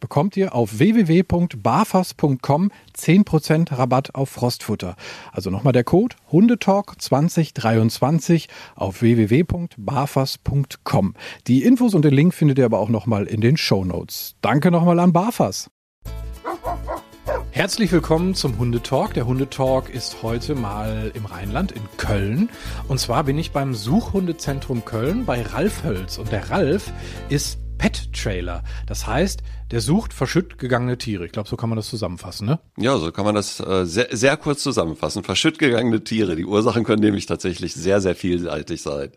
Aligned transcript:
bekommt 0.00 0.36
ihr 0.36 0.54
auf 0.54 0.78
www.barfas.com 0.78 2.70
10% 2.96 3.78
Rabatt 3.78 4.14
auf 4.14 4.30
Frostfutter. 4.30 4.96
Also 5.32 5.50
nochmal 5.50 5.72
der 5.72 5.84
Code 5.84 6.16
Hundetalk 6.32 7.00
2023 7.00 8.48
auf 8.74 9.02
www.barfas.com. 9.02 11.14
Die 11.46 11.62
Infos 11.62 11.94
und 11.94 12.04
den 12.04 12.14
Link 12.14 12.34
findet 12.34 12.58
ihr 12.58 12.64
aber 12.64 12.80
auch 12.80 12.88
nochmal 12.88 13.26
in 13.26 13.40
den 13.40 13.56
Show 13.56 13.84
Notes. 13.84 14.34
Danke 14.40 14.70
nochmal 14.70 14.98
an 14.98 15.12
Barfas. 15.12 15.70
Herzlich 17.52 17.92
willkommen 17.92 18.34
zum 18.34 18.58
Hundetalk. 18.58 19.14
Der 19.14 19.26
Hundetalk 19.26 19.90
ist 19.90 20.22
heute 20.22 20.54
mal 20.54 21.10
im 21.14 21.26
Rheinland 21.26 21.72
in 21.72 21.82
Köln. 21.96 22.48
Und 22.88 23.00
zwar 23.00 23.24
bin 23.24 23.38
ich 23.38 23.50
beim 23.50 23.74
Suchhundezentrum 23.74 24.84
Köln 24.84 25.26
bei 25.26 25.42
Ralf 25.42 25.82
Hölz. 25.82 26.18
Und 26.18 26.32
der 26.32 26.50
Ralf 26.50 26.92
ist 27.28 27.58
Pet-Trailer. 27.80 28.62
Das 28.86 29.06
heißt, 29.06 29.42
der 29.70 29.80
sucht 29.80 30.12
verschütt 30.12 30.58
gegangene 30.58 30.98
Tiere. 30.98 31.24
Ich 31.24 31.32
glaube, 31.32 31.48
so 31.48 31.56
kann 31.56 31.70
man 31.70 31.76
das 31.76 31.88
zusammenfassen, 31.88 32.46
ne? 32.46 32.60
Ja, 32.76 32.98
so 32.98 33.10
kann 33.10 33.24
man 33.24 33.34
das 33.34 33.58
äh, 33.58 33.86
sehr, 33.86 34.08
sehr 34.10 34.36
kurz 34.36 34.62
zusammenfassen. 34.62 35.24
Verschütt 35.24 35.58
gegangene 35.58 36.04
Tiere. 36.04 36.36
Die 36.36 36.44
Ursachen 36.44 36.84
können 36.84 37.00
nämlich 37.00 37.24
tatsächlich 37.24 37.72
sehr, 37.72 38.02
sehr 38.02 38.14
vielseitig 38.14 38.82
sein. 38.82 39.12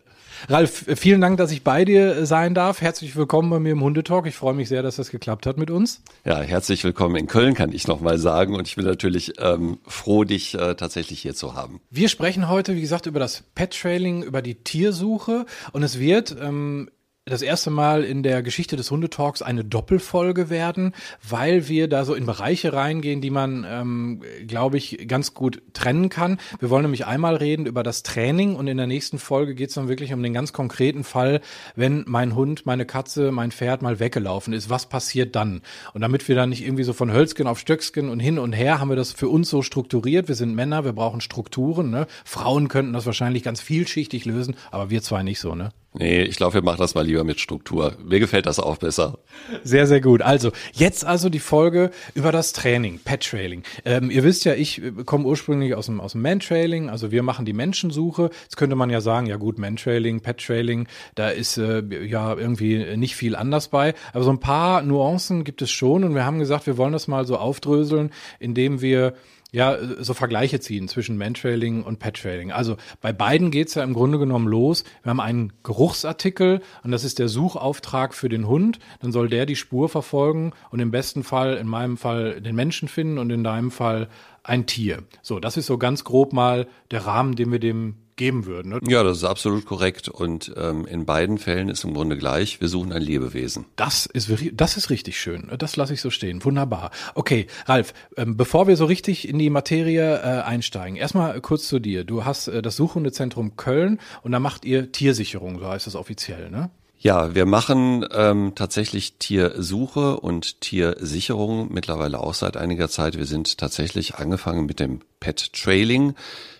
Ralf, 0.48 0.86
vielen 0.96 1.20
Dank, 1.20 1.36
dass 1.36 1.52
ich 1.52 1.62
bei 1.62 1.84
dir 1.84 2.24
sein 2.24 2.54
darf. 2.54 2.80
Herzlich 2.80 3.16
willkommen 3.16 3.50
bei 3.50 3.58
mir 3.58 3.72
im 3.72 3.82
Hundetalk. 3.82 4.26
Ich 4.26 4.34
freue 4.34 4.54
mich 4.54 4.70
sehr, 4.70 4.82
dass 4.82 4.96
das 4.96 5.10
geklappt 5.10 5.44
hat 5.44 5.58
mit 5.58 5.70
uns. 5.70 6.02
Ja, 6.24 6.40
herzlich 6.40 6.82
willkommen 6.84 7.16
in 7.16 7.26
Köln, 7.26 7.54
kann 7.54 7.70
ich 7.70 7.86
nochmal 7.86 8.18
sagen. 8.18 8.54
Und 8.54 8.66
ich 8.66 8.76
bin 8.76 8.86
natürlich 8.86 9.34
ähm, 9.40 9.78
froh, 9.86 10.24
dich 10.24 10.54
äh, 10.54 10.74
tatsächlich 10.74 11.20
hier 11.20 11.34
zu 11.34 11.54
haben. 11.54 11.80
Wir 11.90 12.08
sprechen 12.08 12.48
heute, 12.48 12.74
wie 12.74 12.80
gesagt, 12.80 13.04
über 13.04 13.20
das 13.20 13.44
Pet-Trailing, 13.54 14.22
über 14.22 14.40
die 14.40 14.54
Tiersuche. 14.54 15.44
Und 15.72 15.82
es 15.82 15.98
wird 15.98 16.34
ähm, 16.40 16.88
das 17.26 17.40
erste 17.40 17.70
Mal 17.70 18.04
in 18.04 18.22
der 18.22 18.42
Geschichte 18.42 18.76
des 18.76 18.90
Hundetalks 18.90 19.40
eine 19.40 19.64
Doppelfolge 19.64 20.50
werden, 20.50 20.94
weil 21.26 21.68
wir 21.68 21.88
da 21.88 22.04
so 22.04 22.12
in 22.12 22.26
Bereiche 22.26 22.74
reingehen, 22.74 23.22
die 23.22 23.30
man, 23.30 23.64
ähm, 23.66 24.22
glaube 24.46 24.76
ich, 24.76 25.08
ganz 25.08 25.32
gut 25.32 25.62
trennen 25.72 26.10
kann. 26.10 26.38
Wir 26.60 26.68
wollen 26.68 26.82
nämlich 26.82 27.06
einmal 27.06 27.36
reden 27.36 27.64
über 27.64 27.82
das 27.82 28.02
Training 28.02 28.56
und 28.56 28.66
in 28.66 28.76
der 28.76 28.86
nächsten 28.86 29.18
Folge 29.18 29.54
geht 29.54 29.70
es 29.70 29.74
dann 29.74 29.88
wirklich 29.88 30.12
um 30.12 30.22
den 30.22 30.34
ganz 30.34 30.52
konkreten 30.52 31.02
Fall, 31.02 31.40
wenn 31.74 32.04
mein 32.06 32.34
Hund, 32.34 32.66
meine 32.66 32.84
Katze, 32.84 33.32
mein 33.32 33.52
Pferd 33.52 33.80
mal 33.80 34.00
weggelaufen 34.00 34.52
ist. 34.52 34.68
Was 34.68 34.90
passiert 34.90 35.34
dann? 35.34 35.62
Und 35.94 36.02
damit 36.02 36.28
wir 36.28 36.36
dann 36.36 36.50
nicht 36.50 36.62
irgendwie 36.62 36.84
so 36.84 36.92
von 36.92 37.10
Hölzgen 37.10 37.46
auf 37.46 37.58
Stöcksken 37.58 38.10
und 38.10 38.20
hin 38.20 38.38
und 38.38 38.52
her, 38.52 38.80
haben 38.80 38.90
wir 38.90 38.96
das 38.96 39.12
für 39.12 39.30
uns 39.30 39.48
so 39.48 39.62
strukturiert. 39.62 40.28
Wir 40.28 40.34
sind 40.34 40.54
Männer, 40.54 40.84
wir 40.84 40.92
brauchen 40.92 41.22
Strukturen. 41.22 41.90
Ne? 41.90 42.06
Frauen 42.26 42.68
könnten 42.68 42.92
das 42.92 43.06
wahrscheinlich 43.06 43.42
ganz 43.42 43.62
vielschichtig 43.62 44.26
lösen, 44.26 44.56
aber 44.70 44.90
wir 44.90 45.00
zwei 45.00 45.22
nicht 45.22 45.40
so, 45.40 45.54
ne? 45.54 45.70
Nee, 45.96 46.22
ich 46.22 46.36
glaube, 46.36 46.54
wir 46.54 46.62
machen 46.62 46.78
das 46.80 46.96
mal 46.96 47.06
lieber 47.06 47.22
mit 47.22 47.38
Struktur. 47.38 47.96
Mir 48.04 48.18
gefällt 48.18 48.46
das 48.46 48.58
auch 48.58 48.78
besser. 48.78 49.20
Sehr, 49.62 49.86
sehr 49.86 50.00
gut. 50.00 50.22
Also, 50.22 50.50
jetzt 50.72 51.04
also 51.04 51.28
die 51.28 51.38
Folge 51.38 51.92
über 52.14 52.32
das 52.32 52.52
Training, 52.52 52.98
Pet-Trailing. 52.98 53.62
Ähm, 53.84 54.10
ihr 54.10 54.24
wisst 54.24 54.44
ja, 54.44 54.54
ich 54.54 54.82
komme 55.06 55.24
ursprünglich 55.24 55.76
aus 55.76 55.86
dem, 55.86 56.00
aus 56.00 56.12
dem 56.12 56.22
Man-Trailing, 56.22 56.90
also 56.90 57.12
wir 57.12 57.22
machen 57.22 57.44
die 57.46 57.52
Menschensuche. 57.52 58.30
Jetzt 58.42 58.56
könnte 58.56 58.74
man 58.74 58.90
ja 58.90 59.00
sagen, 59.00 59.26
ja 59.26 59.36
gut, 59.36 59.56
Man-Trailing, 59.60 60.20
Pet-Trailing, 60.20 60.88
da 61.14 61.28
ist 61.28 61.58
äh, 61.58 61.84
ja 62.04 62.34
irgendwie 62.34 62.96
nicht 62.96 63.14
viel 63.14 63.36
anders 63.36 63.68
bei. 63.68 63.94
Aber 64.12 64.24
so 64.24 64.30
ein 64.30 64.40
paar 64.40 64.82
Nuancen 64.82 65.44
gibt 65.44 65.62
es 65.62 65.70
schon 65.70 66.02
und 66.02 66.16
wir 66.16 66.24
haben 66.24 66.40
gesagt, 66.40 66.66
wir 66.66 66.76
wollen 66.76 66.92
das 66.92 67.06
mal 67.06 67.24
so 67.24 67.36
aufdröseln, 67.36 68.10
indem 68.40 68.80
wir 68.80 69.14
ja, 69.54 69.78
so 70.00 70.14
Vergleiche 70.14 70.58
ziehen 70.58 70.88
zwischen 70.88 71.16
Mantrailing 71.16 71.84
und 71.84 72.00
Pettrailing. 72.00 72.50
Also 72.50 72.76
bei 73.00 73.12
beiden 73.12 73.52
geht's 73.52 73.76
ja 73.76 73.84
im 73.84 73.94
Grunde 73.94 74.18
genommen 74.18 74.48
los. 74.48 74.82
Wir 75.04 75.10
haben 75.10 75.20
einen 75.20 75.52
Geruchsartikel 75.62 76.60
und 76.82 76.90
das 76.90 77.04
ist 77.04 77.20
der 77.20 77.28
Suchauftrag 77.28 78.14
für 78.14 78.28
den 78.28 78.48
Hund. 78.48 78.80
Dann 79.00 79.12
soll 79.12 79.28
der 79.28 79.46
die 79.46 79.54
Spur 79.54 79.88
verfolgen 79.88 80.50
und 80.70 80.80
im 80.80 80.90
besten 80.90 81.22
Fall, 81.22 81.56
in 81.56 81.68
meinem 81.68 81.96
Fall, 81.96 82.40
den 82.40 82.56
Menschen 82.56 82.88
finden 82.88 83.16
und 83.16 83.30
in 83.30 83.44
deinem 83.44 83.70
Fall 83.70 84.08
ein 84.42 84.66
Tier. 84.66 85.04
So, 85.22 85.38
das 85.38 85.56
ist 85.56 85.66
so 85.66 85.78
ganz 85.78 86.02
grob 86.02 86.32
mal 86.32 86.66
der 86.90 87.06
Rahmen, 87.06 87.36
den 87.36 87.52
wir 87.52 87.60
dem 87.60 87.94
geben 88.16 88.46
würden. 88.46 88.70
Ne? 88.70 88.80
Ja, 88.88 89.02
das 89.02 89.18
ist 89.18 89.24
absolut 89.24 89.66
korrekt. 89.66 90.08
Und 90.08 90.52
ähm, 90.56 90.86
in 90.86 91.04
beiden 91.04 91.38
Fällen 91.38 91.68
ist 91.68 91.84
im 91.84 91.94
Grunde 91.94 92.16
gleich, 92.16 92.60
wir 92.60 92.68
suchen 92.68 92.92
ein 92.92 93.02
Lebewesen. 93.02 93.66
Das 93.76 94.06
ist, 94.06 94.30
das 94.52 94.76
ist 94.76 94.90
richtig 94.90 95.18
schön. 95.18 95.50
Das 95.58 95.76
lasse 95.76 95.94
ich 95.94 96.00
so 96.00 96.10
stehen. 96.10 96.44
Wunderbar. 96.44 96.90
Okay, 97.14 97.46
Ralf, 97.66 97.94
ähm, 98.16 98.36
bevor 98.36 98.66
wir 98.66 98.76
so 98.76 98.84
richtig 98.84 99.28
in 99.28 99.38
die 99.38 99.50
Materie 99.50 100.16
äh, 100.18 100.42
einsteigen, 100.42 100.96
erstmal 100.96 101.40
kurz 101.40 101.68
zu 101.68 101.78
dir. 101.78 102.04
Du 102.04 102.24
hast 102.24 102.48
äh, 102.48 102.62
das 102.62 102.76
Suchhundezentrum 102.76 103.56
Köln 103.56 104.00
und 104.22 104.32
da 104.32 104.40
macht 104.40 104.64
ihr 104.64 104.92
Tiersicherung, 104.92 105.58
so 105.58 105.66
heißt 105.66 105.86
das 105.86 105.96
offiziell, 105.96 106.50
ne? 106.50 106.70
Ja, 107.04 107.34
wir 107.34 107.44
machen 107.44 108.06
ähm, 108.12 108.52
tatsächlich 108.54 109.18
Tiersuche 109.18 110.18
und 110.18 110.62
Tiersicherung 110.62 111.70
mittlerweile 111.70 112.18
auch 112.18 112.32
seit 112.32 112.56
einiger 112.56 112.88
Zeit. 112.88 113.18
Wir 113.18 113.26
sind 113.26 113.58
tatsächlich 113.58 114.14
angefangen 114.14 114.64
mit 114.64 114.80
dem 114.80 115.00
Pet 115.20 115.52
Trailing. 115.52 116.14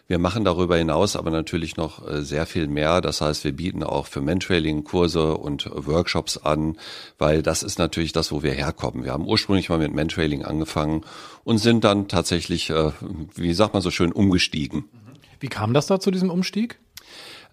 Wir 0.07 0.19
machen 0.19 0.45
darüber 0.45 0.77
hinaus 0.77 1.17
aber 1.17 1.31
natürlich 1.31 1.79
noch 1.79 2.07
äh, 2.07 2.21
sehr 2.21 2.45
viel 2.45 2.69
mehr. 2.69 3.01
Das 3.01 3.23
heißt, 3.23 3.43
wir 3.45 3.53
bieten 3.53 3.83
auch 3.83 4.07
für 4.07 4.21
Mentrailing 4.21 4.85
Kurse 4.85 5.35
und 5.39 5.67
Workshops 5.73 6.37
an, 6.37 6.77
weil 7.17 7.43
das 7.43 7.63
ist 7.63 7.79
natürlich 7.79 8.13
das, 8.13 8.31
wo 8.31 8.43
wir 8.43 8.53
herkommen. 8.53 9.03
Wir 9.03 9.13
haben 9.13 9.27
ursprünglich 9.27 9.71
mal 9.71 9.79
mit 9.79 9.95
Mentrailing 9.95 10.45
angefangen 10.45 11.07
und 11.45 11.57
sind 11.57 11.85
dann 11.85 12.07
tatsächlich, 12.07 12.69
äh, 12.69 12.91
wie 13.35 13.55
sagt 13.55 13.73
man 13.73 13.83
so 13.83 13.91
schön, 13.91 14.13
umgestiegen. 14.13 14.85
Wie 15.41 15.49
kam 15.49 15.73
das 15.73 15.87
da 15.87 15.99
zu 16.01 16.11
diesem 16.11 16.29
Umstieg? 16.29 16.81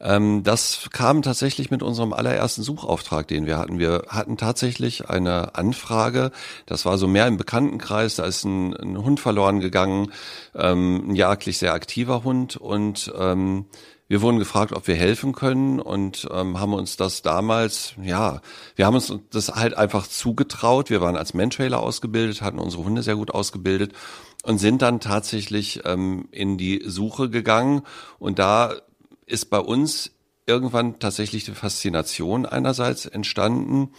Ähm, 0.02 0.44
das 0.44 0.90
kam 0.92 1.22
tatsächlich 1.22 1.70
mit 1.70 1.84
unserem 1.84 2.12
allerersten 2.12 2.64
Suchauftrag, 2.64 3.28
den 3.28 3.46
wir 3.46 3.58
hatten. 3.58 3.78
Wir 3.78 4.04
hatten 4.08 4.36
tatsächlich 4.36 5.10
eine 5.10 5.56
Anfrage, 5.56 6.32
das 6.66 6.86
war 6.86 6.98
so 6.98 7.08
mehr 7.08 7.28
im 7.28 7.38
Bekanntenkreis, 7.38 8.16
da 8.16 8.26
ist 8.26 8.44
ein, 8.44 8.76
ein 8.76 8.98
Hund 8.98 9.20
verloren 9.20 9.60
gegangen, 9.60 10.12
ähm, 10.56 11.10
ein 11.10 11.16
jagdlich 11.16 11.60
sehr 11.60 11.74
aktiver 11.74 12.24
Hund 12.24 12.58
und 12.58 13.14
ähm, 13.18 13.66
wir 14.08 14.22
wurden 14.22 14.40
gefragt, 14.40 14.74
ob 14.74 14.88
wir 14.88 14.96
helfen 14.96 15.32
können 15.32 15.80
und 15.80 16.28
ähm, 16.34 16.60
haben 16.60 16.74
uns 16.74 16.98
das 16.98 17.22
damals, 17.22 17.94
ja, 18.02 18.42
wir 18.76 18.86
haben 18.86 18.96
uns 18.96 19.14
das 19.30 19.56
halt 19.56 19.78
einfach 19.78 20.06
zugetraut. 20.06 20.90
Wir 20.90 21.00
waren 21.00 21.16
als 21.16 21.34
Mantrailer 21.34 21.80
ausgebildet, 21.80 22.42
hatten 22.42 22.60
unsere 22.60 22.84
Hunde 22.84 23.04
sehr 23.04 23.16
gut 23.16 23.32
ausgebildet 23.32 23.94
und 24.44 24.58
sind 24.58 24.82
dann 24.82 25.00
tatsächlich 25.00 25.84
ähm, 25.86 26.28
in 26.32 26.58
die 26.58 26.84
Suche 26.86 27.30
gegangen 27.30 27.84
und 28.20 28.38
da 28.38 28.74
ist 29.32 29.46
bei 29.46 29.60
uns 29.60 30.12
irgendwann 30.46 31.00
tatsächlich 31.00 31.46
die 31.46 31.54
Faszination 31.54 32.46
einerseits 32.46 33.06
entstanden. 33.06 33.94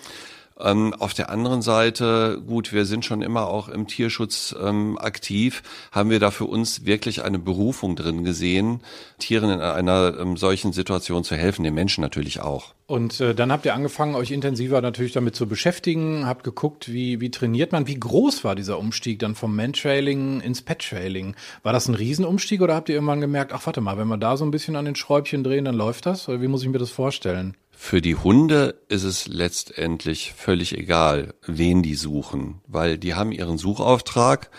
Ähm, 0.63 0.95
auf 0.95 1.13
der 1.13 1.31
anderen 1.31 1.61
Seite, 1.61 2.41
gut, 2.47 2.73
wir 2.73 2.85
sind 2.85 3.05
schon 3.05 3.21
immer 3.21 3.49
auch 3.49 3.69
im 3.69 3.87
Tierschutz 3.87 4.55
ähm, 4.63 4.97
aktiv, 4.99 5.63
haben 5.91 6.11
wir 6.11 6.21
da 6.21 6.31
für 6.31 6.45
uns 6.45 6.87
wirklich 6.87 7.25
eine 7.25 7.39
Berufung 7.39 7.97
drin 7.97 8.23
gesehen, 8.23 8.81
Tieren 9.19 9.51
in 9.51 9.61
einer 9.61 10.17
ähm, 10.21 10.37
solchen 10.37 10.73
Situation 10.73 11.25
zu 11.25 11.37
helfen, 11.37 11.65
den 11.65 11.75
Menschen 11.75 12.01
natürlich 12.01 12.41
auch. 12.41 12.75
Und 12.87 13.21
äh, 13.21 13.35
dann 13.35 13.51
habt 13.51 13.65
ihr 13.65 13.75
angefangen, 13.75 14.15
euch 14.15 14.31
intensiver 14.31 14.81
natürlich 14.81 15.13
damit 15.13 15.35
zu 15.35 15.47
beschäftigen, 15.47 16.27
habt 16.27 16.45
geguckt, 16.45 16.93
wie, 16.93 17.21
wie 17.21 17.31
trainiert 17.31 17.73
man, 17.73 17.87
wie 17.87 17.99
groß 17.99 18.45
war 18.45 18.55
dieser 18.55 18.79
Umstieg 18.79 19.19
dann 19.19 19.35
vom 19.35 19.57
Mantrailing 19.57 20.41
ins 20.41 20.63
Pet-Trailing? 20.63 21.35
War 21.63 21.73
das 21.73 21.89
ein 21.89 21.95
Riesenumstieg 21.95 22.61
oder 22.61 22.75
habt 22.75 22.89
ihr 22.89 22.95
irgendwann 22.95 23.21
gemerkt, 23.21 23.53
ach 23.53 23.67
warte 23.67 23.81
mal, 23.81 23.99
wenn 23.99 24.09
wir 24.09 24.19
da 24.19 24.37
so 24.37 24.45
ein 24.45 24.51
bisschen 24.51 24.77
an 24.77 24.85
den 24.85 24.95
Schräubchen 24.95 25.43
drehen, 25.43 25.65
dann 25.65 25.75
läuft 25.75 26.07
das? 26.07 26.29
Oder 26.29 26.41
wie 26.43 26.49
muss 26.49 26.63
ich 26.63 26.69
mir 26.69 26.79
das 26.79 26.91
vorstellen? 26.91 27.57
Für 27.85 28.01
die 28.01 28.15
Hunde 28.15 28.77
ist 28.89 29.03
es 29.03 29.27
letztendlich 29.27 30.35
völlig 30.37 30.79
egal, 30.79 31.35
wen 31.45 31.83
die 31.83 31.97
suchen, 31.97 32.61
weil 32.69 32.97
die 32.97 33.15
haben 33.15 33.33
ihren 33.33 33.59
Suchauftrag, 33.59 34.51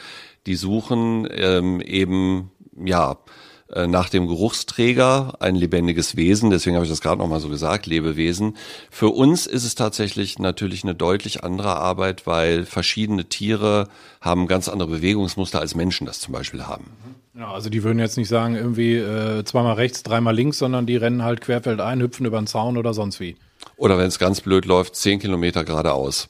die 0.46 0.56
suchen 0.56 1.28
ähm, 1.32 1.80
eben 1.80 2.52
ja 2.76 3.18
äh, 3.72 3.88
nach 3.88 4.10
dem 4.10 4.28
Geruchsträger 4.28 5.38
ein 5.40 5.56
lebendiges 5.56 6.18
Wesen, 6.18 6.50
deswegen 6.50 6.76
habe 6.76 6.86
ich 6.86 6.92
das 6.92 7.00
gerade 7.00 7.20
noch 7.20 7.30
mal 7.30 7.40
so 7.40 7.48
gesagt, 7.48 7.88
Lebewesen. 7.88 8.58
Für 8.92 9.10
uns 9.10 9.48
ist 9.48 9.64
es 9.64 9.74
tatsächlich 9.74 10.38
natürlich 10.38 10.84
eine 10.84 10.94
deutlich 10.94 11.46
andere 11.46 11.78
Arbeit, 11.78 12.28
weil 12.28 12.66
verschiedene 12.66 13.30
Tiere 13.30 13.88
haben 14.20 14.48
ganz 14.48 14.68
andere 14.68 14.90
Bewegungsmuster 14.90 15.62
als 15.62 15.76
Menschen 15.76 16.06
das 16.06 16.20
zum 16.20 16.34
Beispiel 16.34 16.68
haben. 16.68 16.88
Ja, 17.36 17.52
also 17.52 17.70
die 17.70 17.84
würden 17.84 17.98
jetzt 17.98 18.18
nicht 18.18 18.28
sagen, 18.28 18.56
irgendwie 18.56 18.96
äh, 18.96 19.44
zweimal 19.44 19.74
rechts, 19.74 20.04
dreimal 20.04 20.36
links, 20.36 20.60
sondern 20.60 20.86
die 20.86 20.98
rennen 20.98 21.24
halt 21.24 21.42
querfeldein, 21.42 22.00
hüpfen 22.00 22.26
über 22.28 22.40
den 22.40 22.46
Zaun 22.46 22.78
oder 22.78 22.94
sonst 22.94 23.20
wie. 23.20 23.36
Oder 23.76 23.98
wenn 23.98 24.08
es 24.08 24.20
ganz 24.20 24.42
blöd 24.42 24.66
läuft, 24.66 24.96
zehn 24.96 25.20
Kilometer 25.20 25.64
geradeaus. 25.64 26.30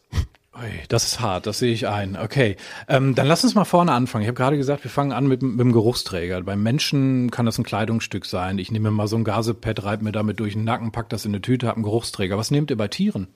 Das 0.87 1.03
ist 1.03 1.19
hart, 1.19 1.47
das 1.47 1.59
sehe 1.59 1.73
ich 1.73 1.87
ein. 1.87 2.15
Okay, 2.15 2.57
ähm, 2.87 3.15
dann 3.15 3.27
lass 3.27 3.43
uns 3.43 3.55
mal 3.55 3.65
vorne 3.65 3.91
anfangen. 3.91 4.21
Ich 4.21 4.27
habe 4.27 4.37
gerade 4.37 4.55
gesagt, 4.55 4.83
wir 4.83 4.91
fangen 4.91 5.11
an 5.11 5.27
mit, 5.27 5.41
mit 5.41 5.59
dem 5.59 5.71
Geruchsträger. 5.73 6.41
Beim 6.41 6.61
Menschen 6.61 7.31
kann 7.31 7.45
das 7.45 7.57
ein 7.57 7.63
Kleidungsstück 7.63 8.25
sein. 8.25 8.59
Ich 8.59 8.71
nehme 8.71 8.91
mal 8.91 9.07
so 9.07 9.15
ein 9.15 9.23
Gasepad, 9.23 9.83
reibe 9.83 10.03
mir 10.03 10.11
damit 10.11 10.39
durch 10.39 10.53
den 10.53 10.63
Nacken, 10.63 10.91
pack 10.91 11.09
das 11.09 11.25
in 11.25 11.31
eine 11.31 11.41
Tüte, 11.41 11.67
habe 11.67 11.77
einen 11.77 11.83
Geruchsträger. 11.83 12.37
Was 12.37 12.51
nehmt 12.51 12.69
ihr 12.69 12.77
bei 12.77 12.87
Tieren? 12.87 13.27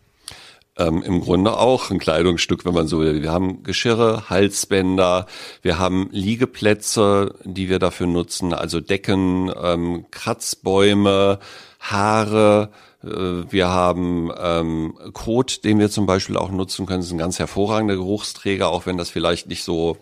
Ähm, 0.78 1.02
im 1.04 1.22
Grunde 1.22 1.58
auch 1.58 1.92
ein 1.92 2.00
Kleidungsstück, 2.00 2.66
wenn 2.66 2.74
man 2.74 2.88
so 2.88 3.00
will. 3.00 3.22
Wir 3.22 3.32
haben 3.32 3.64
Geschirre, 3.64 4.30
Halsbänder, 4.30 5.26
wir 5.62 5.80
haben 5.80 6.10
Liegeplätze, 6.12 7.36
die 7.44 7.70
wir 7.70 7.80
dafür 7.80 8.08
nutzen, 8.08 8.54
also 8.54 8.80
Decken, 8.80 9.52
ähm, 9.62 10.06
Kratzbäume, 10.12 11.40
Haare, 11.80 12.70
äh, 13.04 13.08
wir 13.08 13.70
haben 13.70 14.32
ähm, 14.40 14.98
Kot, 15.14 15.64
den 15.64 15.80
wir 15.80 15.90
zum 15.90 16.06
Beispiel 16.06 16.38
auch 16.38 16.52
nutzen 16.52 16.86
können. 16.86 17.00
Das 17.00 17.08
ist 17.08 17.14
ein 17.14 17.18
ganz 17.18 17.40
hervorragender 17.40 17.96
Geruchsträger, 17.96 18.70
auch 18.70 18.86
wenn 18.86 18.98
das 18.98 19.10
vielleicht 19.10 19.48
nicht 19.48 19.64
so 19.64 19.98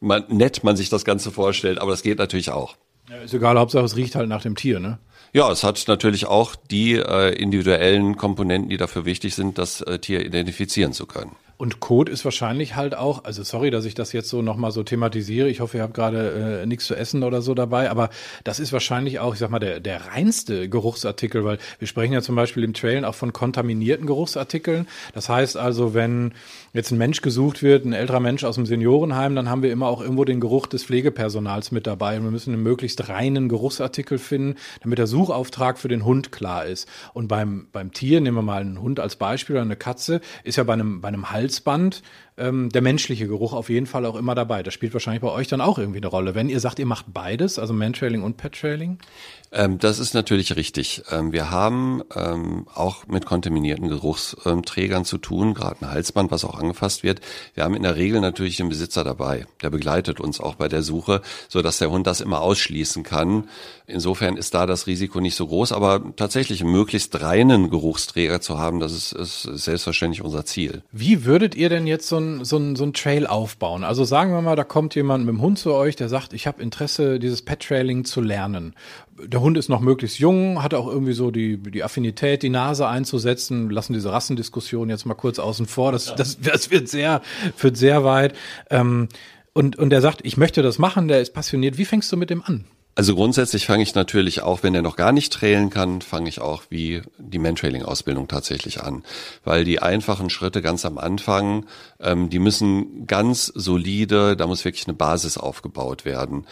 man, 0.00 0.24
nett 0.28 0.64
man 0.64 0.76
sich 0.76 0.88
das 0.88 1.04
Ganze 1.04 1.30
vorstellt, 1.30 1.78
aber 1.80 1.92
das 1.92 2.02
geht 2.02 2.18
natürlich 2.18 2.50
auch. 2.50 2.76
Ja, 3.08 3.16
ist 3.18 3.34
egal, 3.34 3.58
Hauptsache 3.58 3.84
es 3.84 3.96
riecht 3.96 4.14
halt 4.14 4.28
nach 4.28 4.42
dem 4.42 4.56
Tier, 4.56 4.80
ne? 4.80 4.98
Ja, 5.34 5.50
es 5.50 5.64
hat 5.64 5.82
natürlich 5.88 6.26
auch 6.26 6.54
die 6.54 6.92
äh, 6.92 7.34
individuellen 7.34 8.18
Komponenten, 8.18 8.68
die 8.68 8.76
dafür 8.76 9.06
wichtig 9.06 9.34
sind, 9.34 9.56
das 9.56 9.80
äh, 9.80 9.98
Tier 9.98 10.24
identifizieren 10.24 10.92
zu 10.92 11.06
können. 11.06 11.34
Und 11.62 11.78
Code 11.78 12.10
ist 12.10 12.24
wahrscheinlich 12.24 12.74
halt 12.74 12.96
auch, 12.96 13.22
also 13.22 13.44
sorry, 13.44 13.70
dass 13.70 13.84
ich 13.84 13.94
das 13.94 14.12
jetzt 14.12 14.28
so 14.28 14.42
nochmal 14.42 14.72
so 14.72 14.82
thematisiere. 14.82 15.48
Ich 15.48 15.60
hoffe, 15.60 15.76
ihr 15.76 15.84
habt 15.84 15.94
gerade 15.94 16.62
äh, 16.62 16.66
nichts 16.66 16.86
zu 16.86 16.96
essen 16.96 17.22
oder 17.22 17.40
so 17.40 17.54
dabei, 17.54 17.88
aber 17.88 18.10
das 18.42 18.58
ist 18.58 18.72
wahrscheinlich 18.72 19.20
auch, 19.20 19.34
ich 19.34 19.38
sag 19.38 19.50
mal, 19.50 19.60
der, 19.60 19.78
der 19.78 20.06
reinste 20.06 20.68
Geruchsartikel, 20.68 21.44
weil 21.44 21.58
wir 21.78 21.86
sprechen 21.86 22.14
ja 22.14 22.20
zum 22.20 22.34
Beispiel 22.34 22.64
im 22.64 22.74
Trailen 22.74 23.04
auch 23.04 23.14
von 23.14 23.32
kontaminierten 23.32 24.08
Geruchsartikeln. 24.08 24.88
Das 25.14 25.28
heißt 25.28 25.56
also, 25.56 25.94
wenn 25.94 26.32
jetzt 26.72 26.90
ein 26.90 26.98
Mensch 26.98 27.20
gesucht 27.20 27.62
wird, 27.62 27.84
ein 27.84 27.92
älterer 27.92 28.18
Mensch 28.18 28.42
aus 28.42 28.56
dem 28.56 28.66
Seniorenheim, 28.66 29.36
dann 29.36 29.48
haben 29.48 29.62
wir 29.62 29.70
immer 29.70 29.86
auch 29.86 30.00
irgendwo 30.00 30.24
den 30.24 30.40
Geruch 30.40 30.66
des 30.66 30.82
Pflegepersonals 30.82 31.70
mit 31.70 31.86
dabei. 31.86 32.16
Und 32.16 32.24
wir 32.24 32.32
müssen 32.32 32.54
einen 32.54 32.64
möglichst 32.64 33.08
reinen 33.08 33.48
Geruchsartikel 33.48 34.18
finden, 34.18 34.56
damit 34.80 34.98
der 34.98 35.06
Suchauftrag 35.06 35.78
für 35.78 35.86
den 35.86 36.04
Hund 36.04 36.32
klar 36.32 36.66
ist. 36.66 36.88
Und 37.14 37.28
beim, 37.28 37.68
beim 37.70 37.92
Tier, 37.92 38.20
nehmen 38.20 38.38
wir 38.38 38.42
mal 38.42 38.62
einen 38.62 38.82
Hund 38.82 38.98
als 38.98 39.14
Beispiel 39.14 39.54
oder 39.54 39.62
eine 39.62 39.76
Katze, 39.76 40.20
ist 40.42 40.56
ja 40.56 40.64
bei 40.64 40.72
einem, 40.72 41.00
bei 41.00 41.06
einem 41.06 41.30
Hals 41.30 41.51
Halsband 41.52 42.02
ähm, 42.38 42.70
der 42.70 42.82
menschliche 42.82 43.26
Geruch 43.26 43.52
auf 43.52 43.68
jeden 43.68 43.86
Fall 43.86 44.06
auch 44.06 44.16
immer 44.16 44.34
dabei. 44.34 44.62
Das 44.62 44.74
spielt 44.74 44.92
wahrscheinlich 44.92 45.22
bei 45.22 45.30
euch 45.30 45.48
dann 45.48 45.60
auch 45.60 45.78
irgendwie 45.78 45.98
eine 45.98 46.06
Rolle. 46.06 46.34
Wenn 46.34 46.48
ihr 46.48 46.60
sagt, 46.60 46.78
ihr 46.78 46.86
macht 46.86 47.06
beides, 47.12 47.58
also 47.58 47.72
Mantrailing 47.72 48.22
und 48.22 48.36
Pet-Trailing? 48.36 48.98
Ähm, 49.52 49.78
das 49.78 49.98
ist 49.98 50.14
natürlich 50.14 50.56
richtig. 50.56 51.02
Ähm, 51.10 51.32
wir 51.32 51.50
haben 51.50 52.02
ähm, 52.16 52.66
auch 52.74 53.06
mit 53.06 53.26
kontaminierten 53.26 53.88
Geruchsträgern 53.88 55.04
zu 55.04 55.18
tun, 55.18 55.52
gerade 55.52 55.82
ein 55.82 55.90
Halsband, 55.90 56.30
was 56.30 56.44
auch 56.44 56.58
angefasst 56.58 57.02
wird. 57.02 57.20
Wir 57.54 57.64
haben 57.64 57.74
in 57.74 57.82
der 57.82 57.96
Regel 57.96 58.20
natürlich 58.20 58.56
den 58.56 58.70
Besitzer 58.70 59.04
dabei. 59.04 59.46
Der 59.62 59.68
begleitet 59.68 60.20
uns 60.20 60.40
auch 60.40 60.54
bei 60.54 60.68
der 60.68 60.82
Suche, 60.82 61.20
so 61.48 61.60
dass 61.60 61.78
der 61.78 61.90
Hund 61.90 62.06
das 62.06 62.22
immer 62.22 62.40
ausschließen 62.40 63.02
kann. 63.02 63.48
Insofern 63.86 64.38
ist 64.38 64.54
da 64.54 64.64
das 64.64 64.86
Risiko 64.86 65.20
nicht 65.20 65.34
so 65.34 65.46
groß, 65.46 65.72
aber 65.72 66.14
tatsächlich 66.16 66.62
einen 66.62 66.72
möglichst 66.72 67.20
reinen 67.20 67.68
Geruchsträger 67.68 68.40
zu 68.40 68.58
haben, 68.58 68.80
das 68.80 68.92
ist, 68.92 69.12
ist 69.12 69.42
selbstverständlich 69.42 70.22
unser 70.22 70.46
Ziel. 70.46 70.82
Wie 70.92 71.26
würdet 71.26 71.54
ihr 71.54 71.68
denn 71.68 71.86
jetzt 71.86 72.08
so 72.08 72.21
ein, 72.22 72.44
so, 72.44 72.56
ein, 72.56 72.76
so 72.76 72.84
ein 72.84 72.92
Trail 72.92 73.26
aufbauen? 73.26 73.84
Also 73.84 74.04
sagen 74.04 74.32
wir 74.32 74.40
mal, 74.40 74.56
da 74.56 74.64
kommt 74.64 74.94
jemand 74.94 75.26
mit 75.26 75.34
dem 75.34 75.42
Hund 75.42 75.58
zu 75.58 75.74
euch, 75.74 75.96
der 75.96 76.08
sagt, 76.08 76.32
ich 76.32 76.46
habe 76.46 76.62
Interesse, 76.62 77.18
dieses 77.18 77.42
Pet-Trailing 77.42 78.04
zu 78.04 78.20
lernen. 78.20 78.74
Der 79.22 79.40
Hund 79.40 79.58
ist 79.58 79.68
noch 79.68 79.80
möglichst 79.80 80.18
jung, 80.18 80.62
hat 80.62 80.74
auch 80.74 80.86
irgendwie 80.86 81.12
so 81.12 81.30
die, 81.30 81.58
die 81.58 81.84
Affinität, 81.84 82.42
die 82.42 82.48
Nase 82.48 82.86
einzusetzen. 82.86 83.68
Lassen 83.68 83.92
diese 83.92 84.12
Rassendiskussion 84.12 84.88
jetzt 84.88 85.04
mal 85.04 85.14
kurz 85.14 85.38
außen 85.38 85.66
vor. 85.66 85.92
Das, 85.92 86.14
das, 86.14 86.40
das 86.40 86.70
wird 86.70 86.88
sehr, 86.88 87.20
führt 87.56 87.76
sehr 87.76 88.04
weit. 88.04 88.34
Ähm, 88.70 89.08
und, 89.52 89.76
und 89.76 89.90
der 89.90 90.00
sagt, 90.00 90.20
ich 90.24 90.36
möchte 90.36 90.62
das 90.62 90.78
machen, 90.78 91.08
der 91.08 91.20
ist 91.20 91.34
passioniert. 91.34 91.76
Wie 91.76 91.84
fängst 91.84 92.10
du 92.10 92.16
mit 92.16 92.30
dem 92.30 92.42
an? 92.42 92.64
Also 92.94 93.14
grundsätzlich 93.14 93.64
fange 93.64 93.82
ich 93.82 93.94
natürlich 93.94 94.42
auch, 94.42 94.62
wenn 94.62 94.74
er 94.74 94.82
noch 94.82 94.96
gar 94.96 95.12
nicht 95.12 95.32
trailen 95.32 95.70
kann, 95.70 96.02
fange 96.02 96.28
ich 96.28 96.40
auch 96.42 96.64
wie 96.68 97.00
die 97.16 97.38
Mantrailing-Ausbildung 97.38 98.28
tatsächlich 98.28 98.82
an. 98.82 99.02
Weil 99.44 99.64
die 99.64 99.80
einfachen 99.80 100.28
Schritte 100.28 100.60
ganz 100.60 100.84
am 100.84 100.98
Anfang, 100.98 101.64
ähm, 102.00 102.28
die 102.28 102.38
müssen 102.38 103.06
ganz 103.06 103.46
solide, 103.46 104.36
da 104.36 104.46
muss 104.46 104.66
wirklich 104.66 104.86
eine 104.86 104.96
Basis 104.96 105.38
aufgebaut 105.38 106.04
werden 106.04 106.46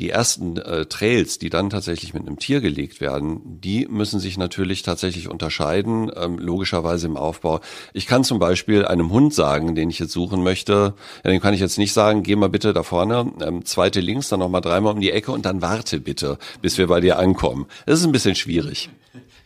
die 0.00 0.08
ersten 0.08 0.56
äh, 0.56 0.86
Trails, 0.86 1.38
die 1.38 1.50
dann 1.50 1.68
tatsächlich 1.68 2.14
mit 2.14 2.26
einem 2.26 2.38
Tier 2.38 2.62
gelegt 2.62 3.02
werden, 3.02 3.60
die 3.60 3.86
müssen 3.86 4.18
sich 4.18 4.38
natürlich 4.38 4.82
tatsächlich 4.82 5.28
unterscheiden, 5.28 6.10
ähm, 6.16 6.38
logischerweise 6.38 7.06
im 7.06 7.18
Aufbau. 7.18 7.60
Ich 7.92 8.06
kann 8.06 8.24
zum 8.24 8.38
Beispiel 8.38 8.86
einem 8.86 9.10
Hund 9.10 9.34
sagen, 9.34 9.74
den 9.74 9.90
ich 9.90 9.98
jetzt 9.98 10.12
suchen 10.12 10.42
möchte, 10.42 10.94
ja, 11.22 11.30
den 11.30 11.40
kann 11.40 11.52
ich 11.52 11.60
jetzt 11.60 11.76
nicht 11.76 11.92
sagen, 11.92 12.22
geh 12.22 12.34
mal 12.34 12.48
bitte 12.48 12.72
da 12.72 12.82
vorne, 12.82 13.30
ähm, 13.42 13.66
zweite 13.66 14.00
links, 14.00 14.30
dann 14.30 14.40
nochmal 14.40 14.62
dreimal 14.62 14.94
um 14.94 15.00
die 15.00 15.12
Ecke 15.12 15.32
und 15.32 15.44
dann 15.44 15.60
warte 15.60 16.00
bitte, 16.00 16.38
bis 16.62 16.78
wir 16.78 16.86
bei 16.86 17.00
dir 17.00 17.18
ankommen. 17.18 17.66
Das 17.84 18.00
ist 18.00 18.06
ein 18.06 18.12
bisschen 18.12 18.34
schwierig. 18.34 18.88